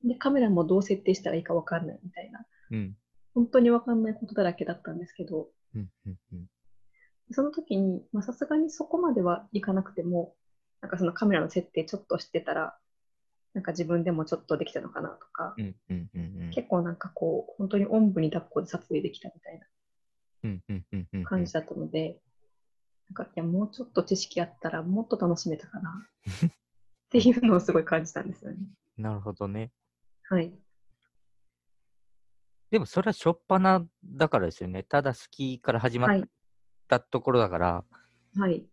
[0.05, 0.14] な。
[0.14, 2.47] で、カメラもどう設定したらいいかわかんないみたいな。
[2.71, 2.97] うん
[3.35, 6.47] 本当にわかんないことだらけだったんですけど、うんうんうん。
[7.31, 10.35] その時に、まあさすがにそこまではいかなくても、
[10.81, 12.77] なんかそのカメラの設定ちょっとしてたら、
[13.55, 16.51] なんか自分でもちょっとできたのかなとか、うんうんうんうん。
[16.51, 19.66] 結構なんかこう、本当におんぶに抱っこで撮影できたみたいな
[21.24, 22.18] 感じだったので、
[23.09, 26.09] なんか、いや、もうちょっと知識あったらもっと楽しめたかな
[26.47, 26.51] っ
[27.11, 28.59] ていうのをすごい感じたんですよね。
[28.97, 29.72] なるほどね。
[30.28, 30.53] はい。
[32.70, 34.84] でもそれはしょっぱなだからですよね。
[34.84, 36.24] ただ好きから始まっはい。
[36.86, 37.84] たところだから、
[38.36, 38.64] はい。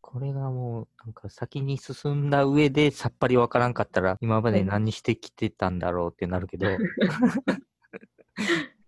[0.00, 6.66] これがもうなんか先に進んだ上でさっぱりわからんかったら、今まではい何してきてたんだろうってなるけど、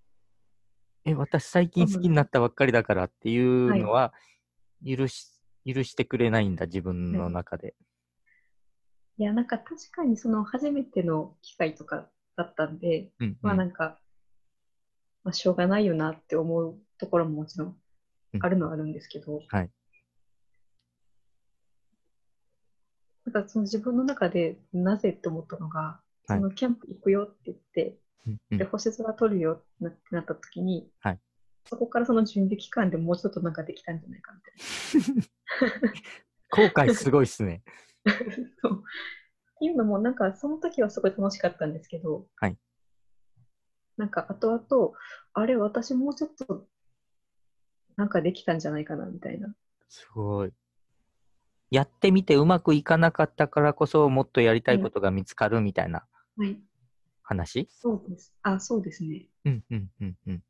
[1.04, 4.12] え、私最近好きになったばっかりだからっていうのは、
[4.86, 5.32] 許し、
[5.66, 7.74] 許してくれないんだ、自分の中で。
[9.18, 13.98] いや、なんか確かにその初めての機会とかだったんで、うん、まあなんか、
[15.24, 17.76] まあしょうがないよなって思うところももちろん
[18.40, 19.70] あるのはあるんですけど、はい。
[23.24, 26.38] なんかその自分の中でなぜって思ったのが、はい。
[26.38, 28.01] そのキャンプ行くよって言って、うんうん
[28.50, 31.18] で、星空撮るよってなった時に、はい
[31.64, 35.92] そこからその準備期間でもうちょっとなんかできたんじゃないかみたいな。
[36.50, 37.62] 後悔すごいっすね。
[38.60, 42.58] そうっていうのも、なんかその時はすごい楽しかったんですけど、はい。
[43.96, 44.92] なんか後々、
[45.34, 46.66] あれ、私もうちょっと
[47.96, 49.54] なんかできたんじゃないかなみたいな。
[49.88, 50.52] すごい。
[51.70, 56.04] やってみてうまくいかなかったからこそ、もっとやりたいことが見つかるみたいな
[56.36, 56.60] はい。
[57.34, 57.68] 話？
[57.70, 58.34] そうです。
[58.42, 59.26] あ、そうですね。
[59.44, 60.42] うんうんうんうん。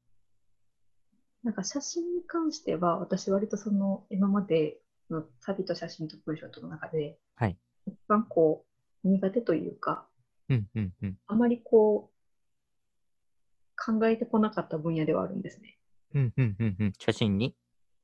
[1.43, 4.78] なんか写真に関しては、私割とその今まで
[5.11, 7.57] の旅と写真と文章との中で、はい
[7.87, 8.64] 一番こ
[9.05, 10.07] う苦手というか、
[10.49, 11.16] うんうんうん。
[11.26, 15.78] あまりこう考えてこなかった分野ではあるんですね。
[16.14, 16.93] うんうんうんうん。
[16.99, 17.57] 写真に？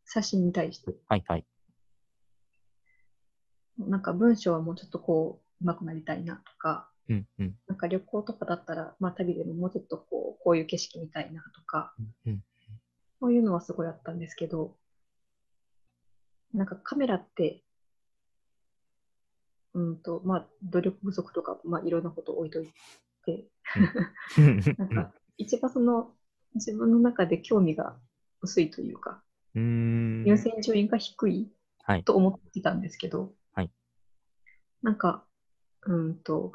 [0.05, 0.97] 写真に対して。
[1.09, 1.47] はいはい。
[3.79, 11.95] なんか文章はもうちょっとこう上手くなりたいなとか、うんうんなんか旅行とかだったら、まあ旅でももうちょっとこうこういう景色見たいなとか、
[12.27, 12.43] うんうん。
[13.21, 14.77] そういうのはすごいあったんですけど、
[16.55, 17.63] なんかカメラって、
[19.75, 22.73] うんと、まあ、努力不足とか、まあ、いろんなこと置いとい
[23.25, 23.45] て、
[24.79, 26.13] なんか、一番その、
[26.55, 27.97] 自分の中で興味が
[28.41, 29.23] 薄いというか。
[29.55, 31.51] 優先順位が低い
[31.83, 33.71] はいと思っていたんですけど、はい
[34.83, 35.25] なんか、
[35.83, 36.53] うんと、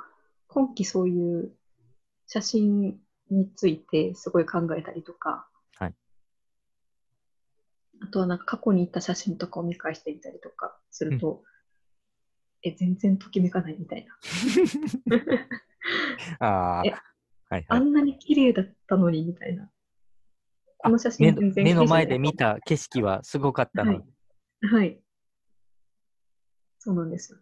[0.54, 1.52] 今期そういう
[2.28, 3.00] 写真
[3.32, 5.48] についてすごい考えたりとか、
[5.78, 5.94] はい
[8.02, 11.42] あとはなんか過去に行った写真とかを見返してみたりとかすると、
[12.62, 14.18] え、全然ときめかないみたいな。
[16.46, 16.94] あはい
[17.50, 17.66] はい。
[17.70, 19.72] あんなに綺麗だったのにみたいな。
[20.80, 24.00] この写真全然目の前で見た景色はすごかったのに。
[24.70, 25.02] はい。
[26.80, 27.40] そうなんですよ。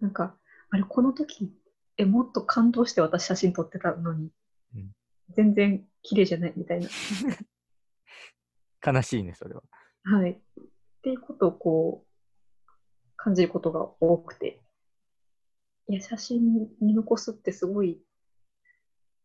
[0.00, 0.36] なんか、
[0.68, 1.50] あれ、この時、
[1.98, 4.30] え、もっと感動して私写真撮ってたのに、
[4.74, 4.92] うん
[5.30, 6.88] 全然綺麗じゃないみたいな。
[8.86, 9.62] 悲しいね、それは。
[10.04, 10.30] はい。
[10.30, 10.38] っ
[11.02, 12.70] ていうことをこう、
[13.16, 14.62] 感じることが多くて。
[15.88, 18.00] いや、写真に残すってすごい、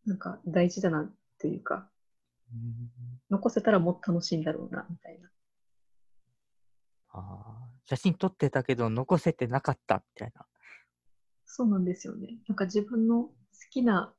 [0.07, 1.07] なんか大事だな
[1.39, 1.87] というか、
[3.29, 5.29] 残せたらもっと楽しいんだろうな、みたいな。
[7.09, 10.45] あー写真撮ってたけど残せてなかったみたいな。
[11.53, 12.37] そうなんですよね。
[12.47, 13.33] なんか自分の好
[13.69, 14.13] きな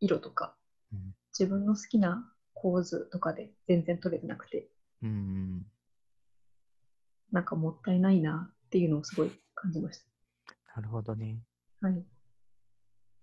[0.00, 0.54] 色とか、
[0.92, 4.68] うん自分の好きな構図とかで全然撮れてなくて、
[5.00, 5.64] うん。
[7.30, 10.02] なんかもったいないなっていうのをすごい感じまし
[10.74, 11.38] なるほどね。
[11.80, 11.86] た。
[11.86, 12.04] はい。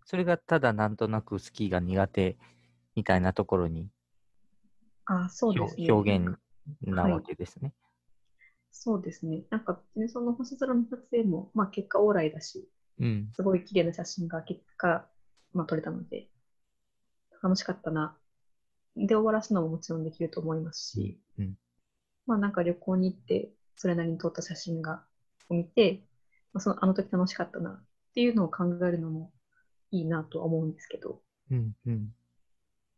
[0.06, 2.38] それがただなんとなくスキーが苦手
[2.96, 3.90] みたいなところに
[5.06, 5.92] あ、そうですね。
[5.92, 6.38] 表現
[6.82, 7.74] なわけですね。
[8.72, 9.44] そうですね。
[9.50, 12.70] なんか別にその星空の撮影も、まあ結果オーライだし、
[13.00, 13.30] うん。
[13.36, 15.06] すごい綺麗な写真が結果、
[15.54, 16.28] まあ撮れたので、
[17.42, 18.16] 楽しかったな。
[18.96, 21.54] で終わらすのももちろんできると思いますし、うん。
[22.26, 25.04] まあなんか旅行に行って、それなりに撮った写真が、
[25.50, 26.02] を見て、
[26.54, 27.84] まあ、そのあの時楽しかったなっ
[28.14, 29.32] ていうのを考えるのも
[29.92, 31.22] いいなとは思うんですけど、
[31.52, 31.72] うん。
[31.86, 32.14] うん。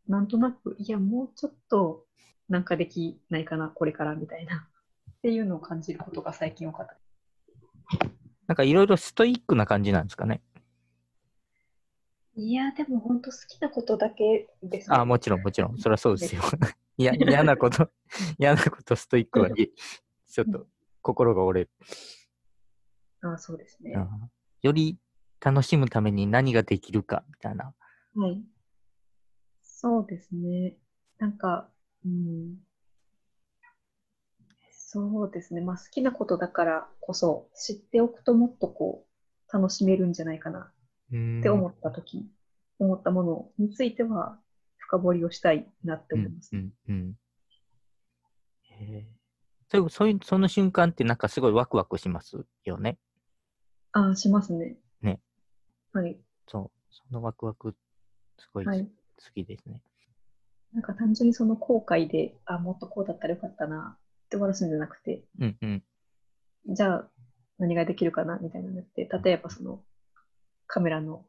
[0.08, 2.04] なんとなく、いや、もうちょっと
[2.48, 4.66] なんかできないかな、これからみたいな、
[5.10, 6.96] っていうのを感じることが最近多かった。
[8.50, 10.42] なんかいろいろストイックな感じなんですかね？
[12.34, 14.96] いや、でも本当好きなことだけですね。
[14.96, 15.78] あもちろんもちろん。
[15.78, 16.42] そりゃそうですよ。
[16.96, 17.92] いや、嫌なこと、
[18.40, 19.70] 嫌なことストイックはい
[20.26, 20.66] ちょっと
[21.00, 21.70] 心が折れる。
[23.20, 23.94] あそうですね。
[24.62, 24.98] より
[25.40, 27.72] 楽しむために何ができるかみたいな。
[28.16, 28.44] はい。
[29.62, 30.76] そうですね。
[31.18, 31.70] なんか、
[32.04, 32.56] うん。
[34.92, 35.60] そうですね。
[35.60, 39.06] まあ好きなことだからこそ知っておくともっとこ
[39.48, 40.72] う楽しめるんじゃないかなっ
[41.10, 42.26] って思ったとき、
[42.78, 44.38] 思ったものについては
[44.78, 46.50] 深掘りをしたいなって思います。
[46.52, 47.14] うんうんうん
[49.68, 52.98] そういうそういうその瞬間ってなんかすごいワクワクしますよね。
[53.92, 54.76] ああ、しますね。
[55.00, 55.20] ね。
[55.92, 56.18] はい。
[56.48, 56.70] そう。
[56.90, 57.76] そのワクワク、
[58.38, 58.88] すごい好はい。
[59.32, 59.82] きですね。
[60.72, 63.96] なんか単純にその後悔で、あ、もっとこうだったらよかったな
[64.30, 65.82] って終わらすんじゃなくて、うんうん。
[66.68, 67.10] じゃあ
[67.58, 69.82] 何ができるかなみたいなのって、例えばその
[70.68, 71.24] カメラの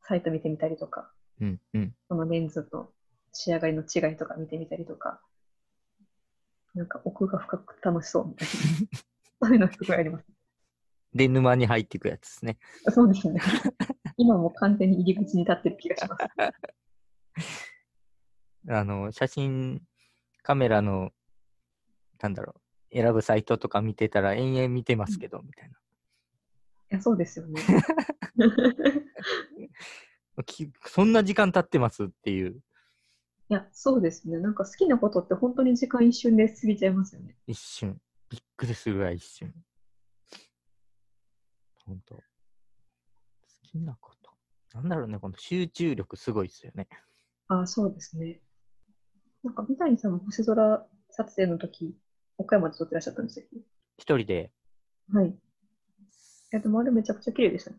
[0.00, 1.12] サイト見てみたりとか、
[1.42, 1.94] うんうん。
[2.08, 2.88] そのレンズの
[3.34, 5.20] 仕上がりの違いとか見てみたりとか、
[6.74, 8.54] なんか奥が深く楽しそうみたいな。
[9.46, 10.24] そういうのすごいあります。
[11.12, 12.56] で、沼に入っていくやつですね。
[12.88, 13.38] そうですね。
[14.16, 16.24] 今もう完全に入り口に立ってる気がします。
[18.70, 19.82] あの、写真、
[20.42, 21.10] カメラの、
[22.22, 22.54] なんだろ
[22.92, 25.74] う、選ぶサイトとか見てたら延々見てますけど、みたいな。
[25.74, 25.76] い
[26.96, 27.60] や、そうですよね。
[30.46, 32.62] きそんな時間経ってますっていう。
[33.48, 34.38] いや、そうですね。
[34.38, 37.36] なんか好きなことって本当に時間一瞬で過ぎちゃいますよね。
[37.46, 38.00] 一瞬。
[38.30, 39.52] びっくりするぐらい一瞬。
[41.84, 42.14] 本当。
[42.14, 42.22] 好
[43.62, 44.30] きなこと。
[44.74, 46.88] なんだろうね、この集中力すごいですよね。
[47.48, 48.40] ああ、そうですね。
[49.42, 51.94] なんか、三谷さんも星空撮影の時、
[52.42, 53.46] 岡山で撮ってらっしゃったんですよ。
[53.98, 54.50] 一人で？
[55.12, 55.34] はい。
[56.50, 57.76] でもあれめちゃくちゃ綺麗でしたね。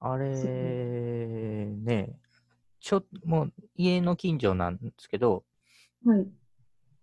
[0.00, 2.18] あれ、ね、
[2.80, 5.44] ちょもう家の近所なんですけど、
[6.04, 6.22] はい。
[6.22, 6.26] い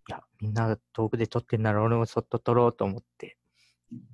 [0.10, 3.38] や、みんな遠くで撮ってんなら俺もそっと撮ろうと思って、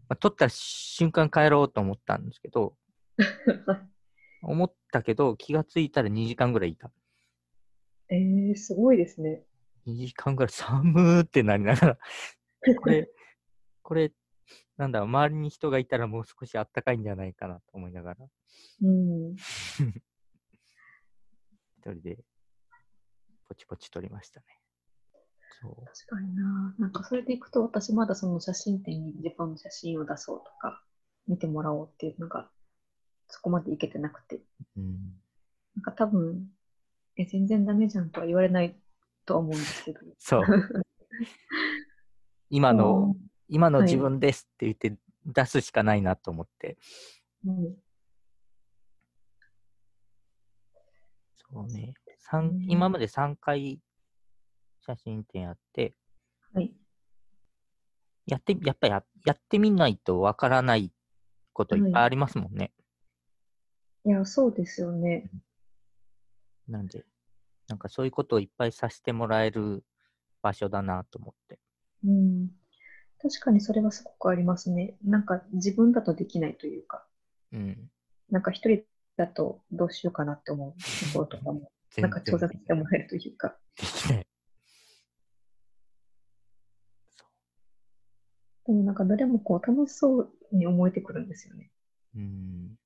[0.08, 2.76] まあ、撮った瞬間帰ろうと思ったんですけど、
[4.44, 6.92] 思ったけど気がついたら2時間ぐらいいた。
[8.10, 9.44] えー、すごいですね。
[9.88, 11.98] 2時間ぐらい寒ーってなりながら、
[12.82, 13.10] これ、
[13.82, 14.12] これ、
[14.78, 18.26] なんだ、周りに人がいたらもう少しあったかいんじゃないかなと思いながら、
[18.82, 19.36] うん。
[21.80, 22.20] 一人で
[23.48, 24.46] ポチポチ撮りましたね。
[25.62, 25.86] そう。
[25.86, 26.76] 確かにな。
[26.78, 30.84] なんかそれでいくと、私まだその写真展に自分の写真を出そうとか、
[31.28, 32.50] 見てもらおうっていうのが、
[33.28, 34.42] そこまでいけてなくて。
[34.78, 35.20] うん、
[35.76, 36.48] なんか多分、
[37.16, 38.80] え、全然ダメじゃんとは言われない
[39.26, 40.00] とは思うんですけど。
[40.20, 40.42] そう。
[42.50, 43.16] 今の、
[43.48, 46.78] 今のはい自分ですって言って出すしかないなと思って。
[47.46, 47.76] うん、
[51.36, 51.94] そうね。
[52.18, 53.80] 三うん今まで3回
[54.86, 55.94] 写真展やって、
[56.54, 56.74] はい。
[58.26, 60.92] やって、やっぱりややってみないとわからない
[61.54, 62.72] こといっぱいありますもんね。
[64.06, 65.30] いや、そうですよね。
[66.68, 67.06] なんで、
[67.68, 69.84] なんかそういうことをいっぱいさせてもらえる
[70.42, 71.60] 場所だなと思って。
[72.06, 72.50] うん。
[73.22, 74.96] 確かにそれはすごくありますね。
[75.04, 77.06] なんか自分だとできないというか、
[77.52, 77.90] うん。
[78.30, 78.84] なんか一人
[79.18, 83.58] だとどうしようかなって思うところとかも、なんか調査してもらえるというか。
[83.76, 84.26] できない。
[87.10, 87.26] そ
[88.68, 91.72] でもなんかどれもこう楽しそうに思えてくるんですよね。
[92.16, 92.20] う。
[92.20, 92.78] うん。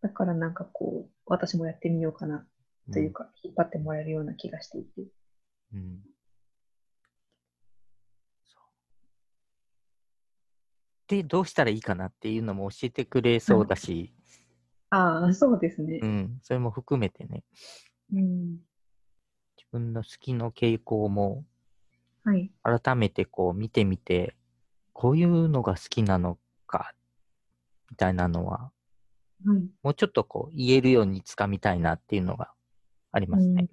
[0.00, 2.46] だからなんかこう、私もやってみようかな
[2.92, 5.02] というか、引っ張ってもらえるような気がしていて。
[5.74, 6.00] うん。
[8.44, 8.62] そう
[11.08, 14.12] で、どうしたらいいかなっていうのも教えてくれそうだし、
[14.90, 16.06] ああ、そうですねう。
[16.06, 17.44] ん、それも含めてね、
[18.12, 18.58] うん。
[19.56, 21.44] 自分の好きの傾向も
[22.24, 22.50] はい。
[22.62, 24.36] 改めてこう見てみて、
[24.92, 26.92] こういうのが好きなのか、
[27.90, 28.70] みたいなのは、
[29.44, 29.70] はい。
[29.82, 32.50] もうちょっとこう言えるようにつかみたいなっていうのが
[33.12, 33.68] ありますね。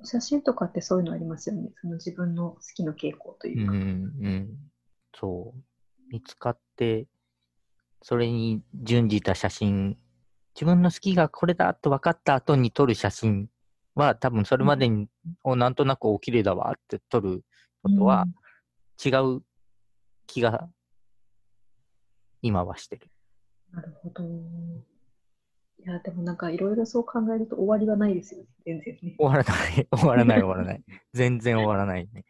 [0.00, 1.70] うん、写真とかってそういうのありますよね。
[1.80, 3.72] その自分の好きな傾向とうん、いうか。
[3.72, 4.58] うん。
[5.14, 5.73] そう。
[6.14, 7.08] 見つかって、
[8.00, 9.98] それに準じた写真、
[10.54, 13.48] 自分の好きがこれだと分かった後に撮る写真
[13.96, 15.08] は、多分それまでに、
[15.42, 17.42] おなんとなくお綺麗だわって撮る
[17.82, 18.26] ことは
[19.04, 19.42] 違う
[20.28, 20.68] 気が
[22.42, 23.10] 今はしてる。
[23.72, 24.22] なるほど。
[24.22, 24.28] い
[25.84, 28.46] や、でもなんかいろいろそう考えると終わりはないですよね。
[28.64, 29.16] 全然ね。
[29.18, 30.84] 終わらない、 終わらない、終わらない。
[31.12, 32.24] 全然終わらないね。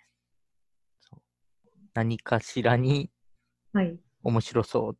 [1.93, 3.11] 何かしらに
[3.75, 3.99] はい。
[4.22, 4.99] 面白そう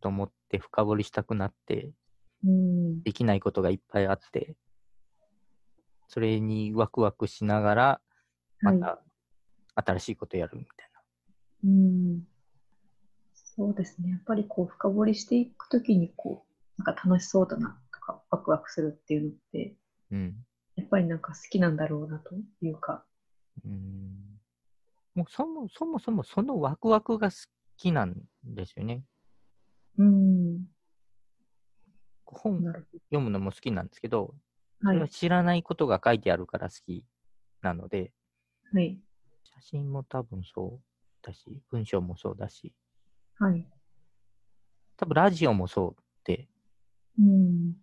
[0.00, 1.92] と思って深掘りしたくなって、
[2.44, 3.02] うん。
[3.04, 4.56] できないことがいっぱいあって、
[6.08, 8.00] それにワクワクしながら、
[8.60, 8.80] まはい。
[8.80, 9.02] た
[9.92, 10.88] 新しいことやるみたい
[11.64, 12.26] うん。
[13.34, 14.10] そうですね。
[14.10, 16.44] やっぱりこう深掘りしていくときにこ
[16.78, 19.76] う、なんか楽しそうだなとかワクワクするっていうのって、
[20.10, 20.18] な。
[20.18, 20.46] うん。
[20.74, 23.04] やっぱりなんか好きなんだろうなというか。
[23.64, 24.22] うん
[25.14, 27.36] もうそもそもそもそのワクワクが好
[27.82, 28.14] きなん
[28.44, 29.02] ですよね。
[29.98, 30.64] うん。
[32.24, 34.34] 本読むのも好きなんですけど、
[34.82, 37.04] はい知らないことが書いてあるから好き
[37.60, 38.12] なので、
[38.72, 38.98] はい。
[39.44, 42.74] 写真も多分そうだし、文章もそうだし、
[43.38, 43.64] はい。
[44.96, 46.48] 多分ラジオもそうで、
[47.18, 47.74] うん。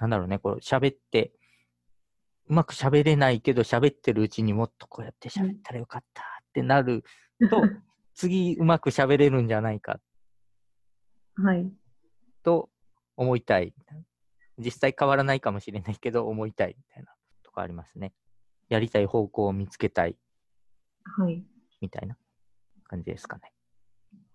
[0.00, 1.32] なんだろうね、こう喋って、
[2.48, 7.04] うまく喋れないけど喋ってるうちにもっとこうやって喋ったらよかったってなる
[7.48, 7.62] と、
[8.18, 10.00] 次うまく喋れるんじゃないか
[11.36, 11.70] はい。
[12.42, 12.68] と
[13.16, 13.72] 思いたい。
[14.58, 17.12] 実際変わらないかもしれないけど思いたいみたいな
[17.44, 18.12] とこありますね。
[18.68, 20.16] やりたい方向を見つけたい
[21.04, 21.44] はい。
[21.80, 22.16] みたいな
[22.88, 23.52] 感じですかね。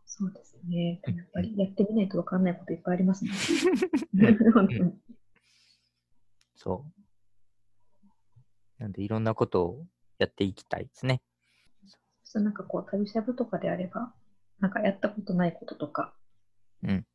[0.05, 1.01] そうですね。
[1.05, 3.31] うんやっぱりやってみないと分かんないこといっぱいありますね。
[6.55, 6.85] そ
[8.79, 8.81] う。
[8.81, 9.85] なんでいろんなことを
[10.19, 11.21] やっていきたいですね。
[12.33, 14.11] そしたらなんかこう、旅しゃぶとかであれば、
[14.59, 16.15] なんかやったことないこととか、
[16.81, 17.05] うん。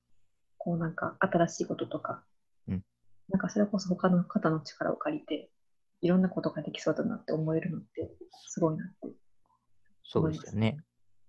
[0.59, 2.23] こうなんか新しいこととか、
[2.69, 2.85] うん
[3.31, 5.51] なんかそれこそ他の方の力を借りて、
[6.01, 8.09] いろんなことができそうだなって思えるのって
[8.47, 9.09] すごいなって。
[10.05, 10.79] そうですよね。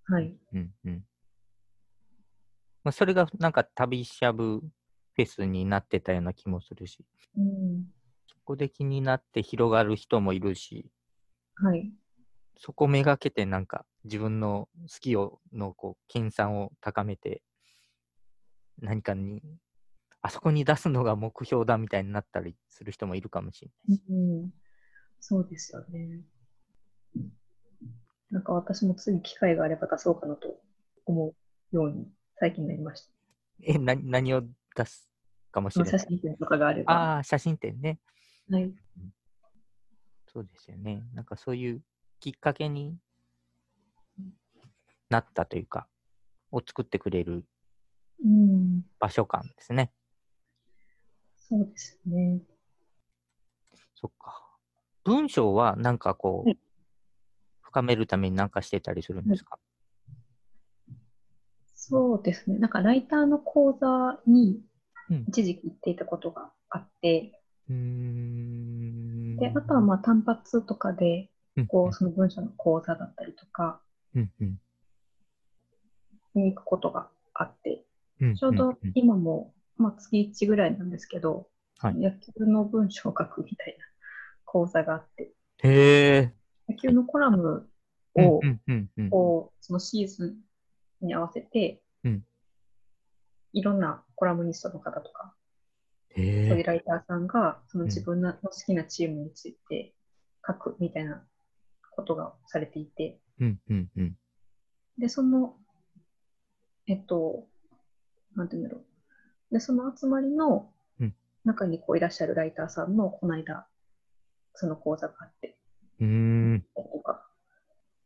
[0.06, 0.38] はい。
[0.54, 1.04] うんうん。
[2.84, 7.04] まあ、それがなんか旅しゃぶフェスになってたような気もするし、
[7.36, 7.86] うん。
[8.28, 10.86] そこで気になって広がる人もいるし、
[11.56, 11.92] はい。
[12.62, 17.42] そこめがけてなんか自分の好きをのこう研鑽を高めて
[18.82, 19.42] 何かに
[20.22, 24.04] あそこに出すのが目標だみたいになったりする人もいるかもしれないし。
[24.10, 24.54] うん。
[25.22, 26.20] そうですよね。
[28.30, 30.60] なんか私も次機会があれば出そうかなと
[31.06, 31.34] 思
[31.72, 33.12] うように最近なりました。
[33.64, 34.44] え、な何を
[34.76, 35.10] 出す
[35.52, 35.94] かもしそれない？
[35.94, 36.94] の写真展とかがあれば。
[36.94, 38.00] ああ、写真展ね。
[38.52, 38.74] はい。
[40.28, 41.04] そうですよね。
[41.14, 41.82] なんかそういう
[42.20, 42.98] きっかけに
[45.10, 45.88] なったというか、
[46.52, 47.46] を作ってくれる
[48.24, 48.84] うん。
[49.00, 49.92] 場所感ですね。
[51.38, 52.42] そうですね。
[53.96, 54.46] そっか。
[55.04, 56.58] 文章はなんかこう、はい
[57.70, 59.60] 深めるために何かしてたりするんですか、
[61.76, 62.58] そうですね。
[62.58, 64.62] なんかライターの講座に
[65.10, 67.40] うん一時期行っていたことがあって、
[67.70, 69.38] うーん。
[69.38, 71.30] で、あとはまあ単発とかで、うん、
[71.68, 73.82] こう、その文章の講座だったりとか
[76.36, 77.84] に行くことがあって、
[78.22, 81.48] うんちょうど今も、まあ月1ぐらいなんですけど、
[81.80, 81.96] はい。
[81.96, 83.86] 野球の文章を書くみたいな
[84.44, 85.32] 講座があって、
[85.64, 86.34] へえ。
[86.68, 87.70] 野球のコラム
[88.16, 88.42] うんを、
[89.10, 90.36] こう、そのシーズ
[91.02, 92.26] ンに合わせて、うん。
[93.54, 95.34] いろんなコラムニストの方とか。
[96.16, 97.90] そういうライターさんが、そのうん。
[97.90, 99.94] 自分の好きなチームについて
[100.46, 101.24] 書くみたいな
[102.00, 104.16] ことがされていて、うんうんうん。
[104.98, 105.58] で、その、
[106.88, 107.46] えっと、
[108.36, 109.54] なんて言うんだろう。
[109.54, 111.14] で、その集まりのうん
[111.46, 113.66] 中にこういらっしゃるライターさんの、この間、
[114.54, 115.58] その講座があって、
[116.00, 116.66] うーん。
[116.76, 117.28] とか、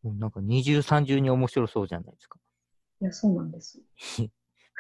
[0.04, 2.40] なんか二重三重に面白そうじゃないですか。
[3.02, 3.82] いや、そうなんです。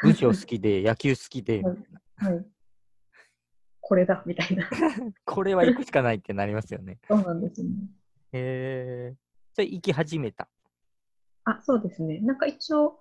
[0.01, 2.45] 文章好きで、 野球好きで、みたいなはい。
[3.79, 4.69] これだ、みたいな。
[5.25, 6.99] これは行くしかないってなりますよね。
[7.07, 7.69] そうなんですね。
[8.33, 9.15] へえ。
[9.53, 10.49] それ行き始めた。
[11.45, 12.19] あ、そうですね。
[12.19, 12.99] なんか一応、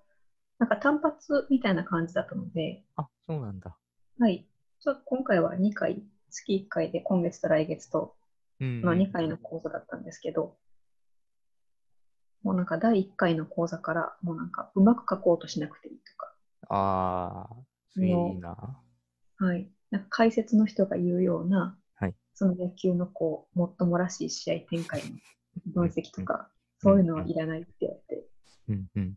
[0.59, 3.77] なんか単発みたいな感じだったので、あ、そうなんだ。
[4.19, 4.47] はい。
[4.81, 8.15] ちょ今回は2回、月1回で今月と来月と、
[8.61, 10.57] うん、の2回の講座だったんですけど、
[12.43, 16.35] もうなんか第1回の講座から、もうなんかうまく書こうとしなくていいとか、
[16.69, 18.83] ああ、いいな。
[19.39, 19.71] はい。
[19.91, 21.82] なんか解説の人が言うような、はい
[22.43, 25.11] その野球のこう、もっともらしい試合展開の
[25.67, 26.49] 分析とか、
[26.83, 28.27] そういうのはいらないって言われて、
[28.69, 29.15] うんうん。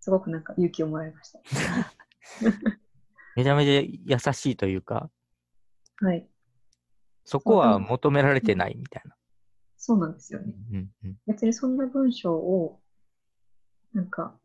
[0.00, 1.40] すごくなんか勇気をもらいました。
[3.36, 5.10] めちゃめちゃ優しいというか、
[6.00, 6.26] はい。
[7.26, 9.14] そこは求められてないみたいな。
[9.76, 10.54] そうなんですよね。
[10.70, 11.16] うんうん。
[11.26, 12.80] 別にそんな文章を、
[13.92, 14.38] なんか、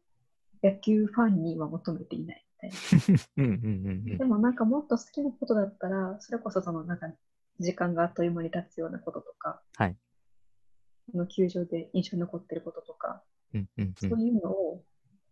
[0.61, 7.07] 野球ファンには求めていないみたい でもなんかもっと好きなことだったら、それこそそのなんか
[7.59, 9.95] 時間があっという間に経つようなこととか、はい
[11.11, 14.83] その球場で印象に残ってることとか、うんうんうんそういうのを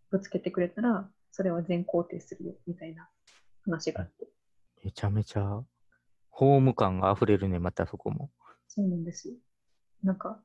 [0.09, 3.09] ぶつけてくれたら、それは全肯定するよみたいな
[3.63, 4.27] 話があって、
[4.83, 5.61] めちゃめちゃ、
[6.29, 8.31] ホーム感が溢れるね、またそこも。
[8.67, 9.35] そうなんですよ。
[10.03, 10.41] なんか、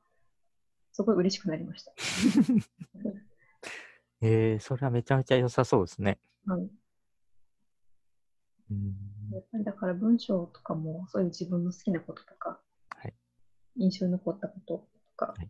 [0.91, 1.93] すごい嬉しくなりました。
[4.21, 6.19] えー、それはめちゃめちゃ良さそうですね。
[6.45, 6.69] はい、
[8.71, 12.59] うんやっぱりだから文章とかも、そういう自分の好きなこととか、
[12.89, 13.13] はい
[13.77, 15.49] 印象に残ったこととかはい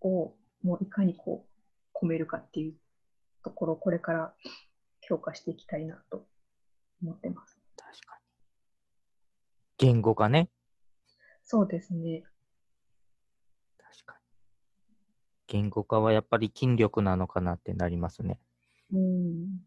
[0.00, 2.74] を、もういかにこう、込めるかっていう
[3.42, 4.34] ところをこれから
[5.00, 6.26] 強化していきたいなと
[7.02, 7.58] 思ってます。
[7.76, 8.26] 確かに。
[9.78, 10.48] 言語化ね。
[11.44, 12.24] そうですね。
[13.78, 14.94] 確かに。
[15.46, 18.40] 言語化はやっぱり筋力なのかなってなりますね。
[18.92, 19.60] うん。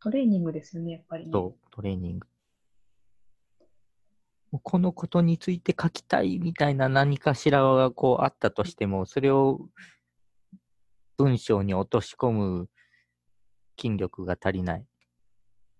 [0.00, 1.30] トレーニングですよね、やっぱりね。
[1.32, 2.26] そう、トレーニング。
[4.62, 9.60] このことについて書きたいみたいな何かしらがこうあったとしても、それを
[11.18, 12.68] 文章に落とし込む
[13.78, 14.86] 筋力が足りない。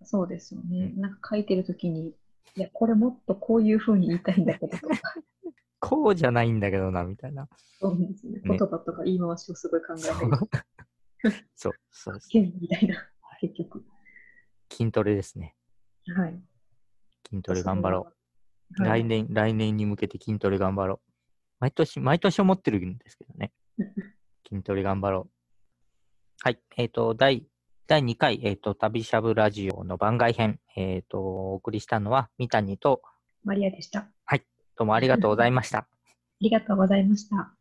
[0.03, 0.93] そうですよね。
[0.95, 2.13] うなんか書いてるときに、
[2.55, 4.95] いや、これもっとこういうふうに言いたいんだけどとか、
[5.79, 7.49] こうじゃないんだけどな、みたいな。
[7.79, 8.39] そうですね。
[8.39, 10.01] ね言葉とか言い回しをすごい考え
[11.23, 12.29] たり、 そう、そうです。
[12.31, 12.95] 変みたいな、
[13.41, 13.83] 結局。
[14.71, 15.55] 筋トレですね。
[16.15, 16.39] はい。
[17.29, 18.03] 筋トレ頑張ろう。
[18.03, 18.13] はい
[18.73, 21.11] 来年、来年に向けて筋トレ頑張ろう。
[21.59, 23.51] 毎年、毎年思ってるんですけどね。
[24.47, 25.31] 筋トレ頑張ろう。
[26.41, 26.59] はい。
[26.77, 27.45] えっ、と、第、
[27.87, 33.01] 第2回、えっ、と、旅しゃぶラジオの番外編、えっ、と、お送りしたのは、三谷と、
[33.43, 34.09] マリアでした。
[34.81, 35.79] どうもありがとうございました。
[35.85, 35.87] あ
[36.39, 37.53] りがとうございました。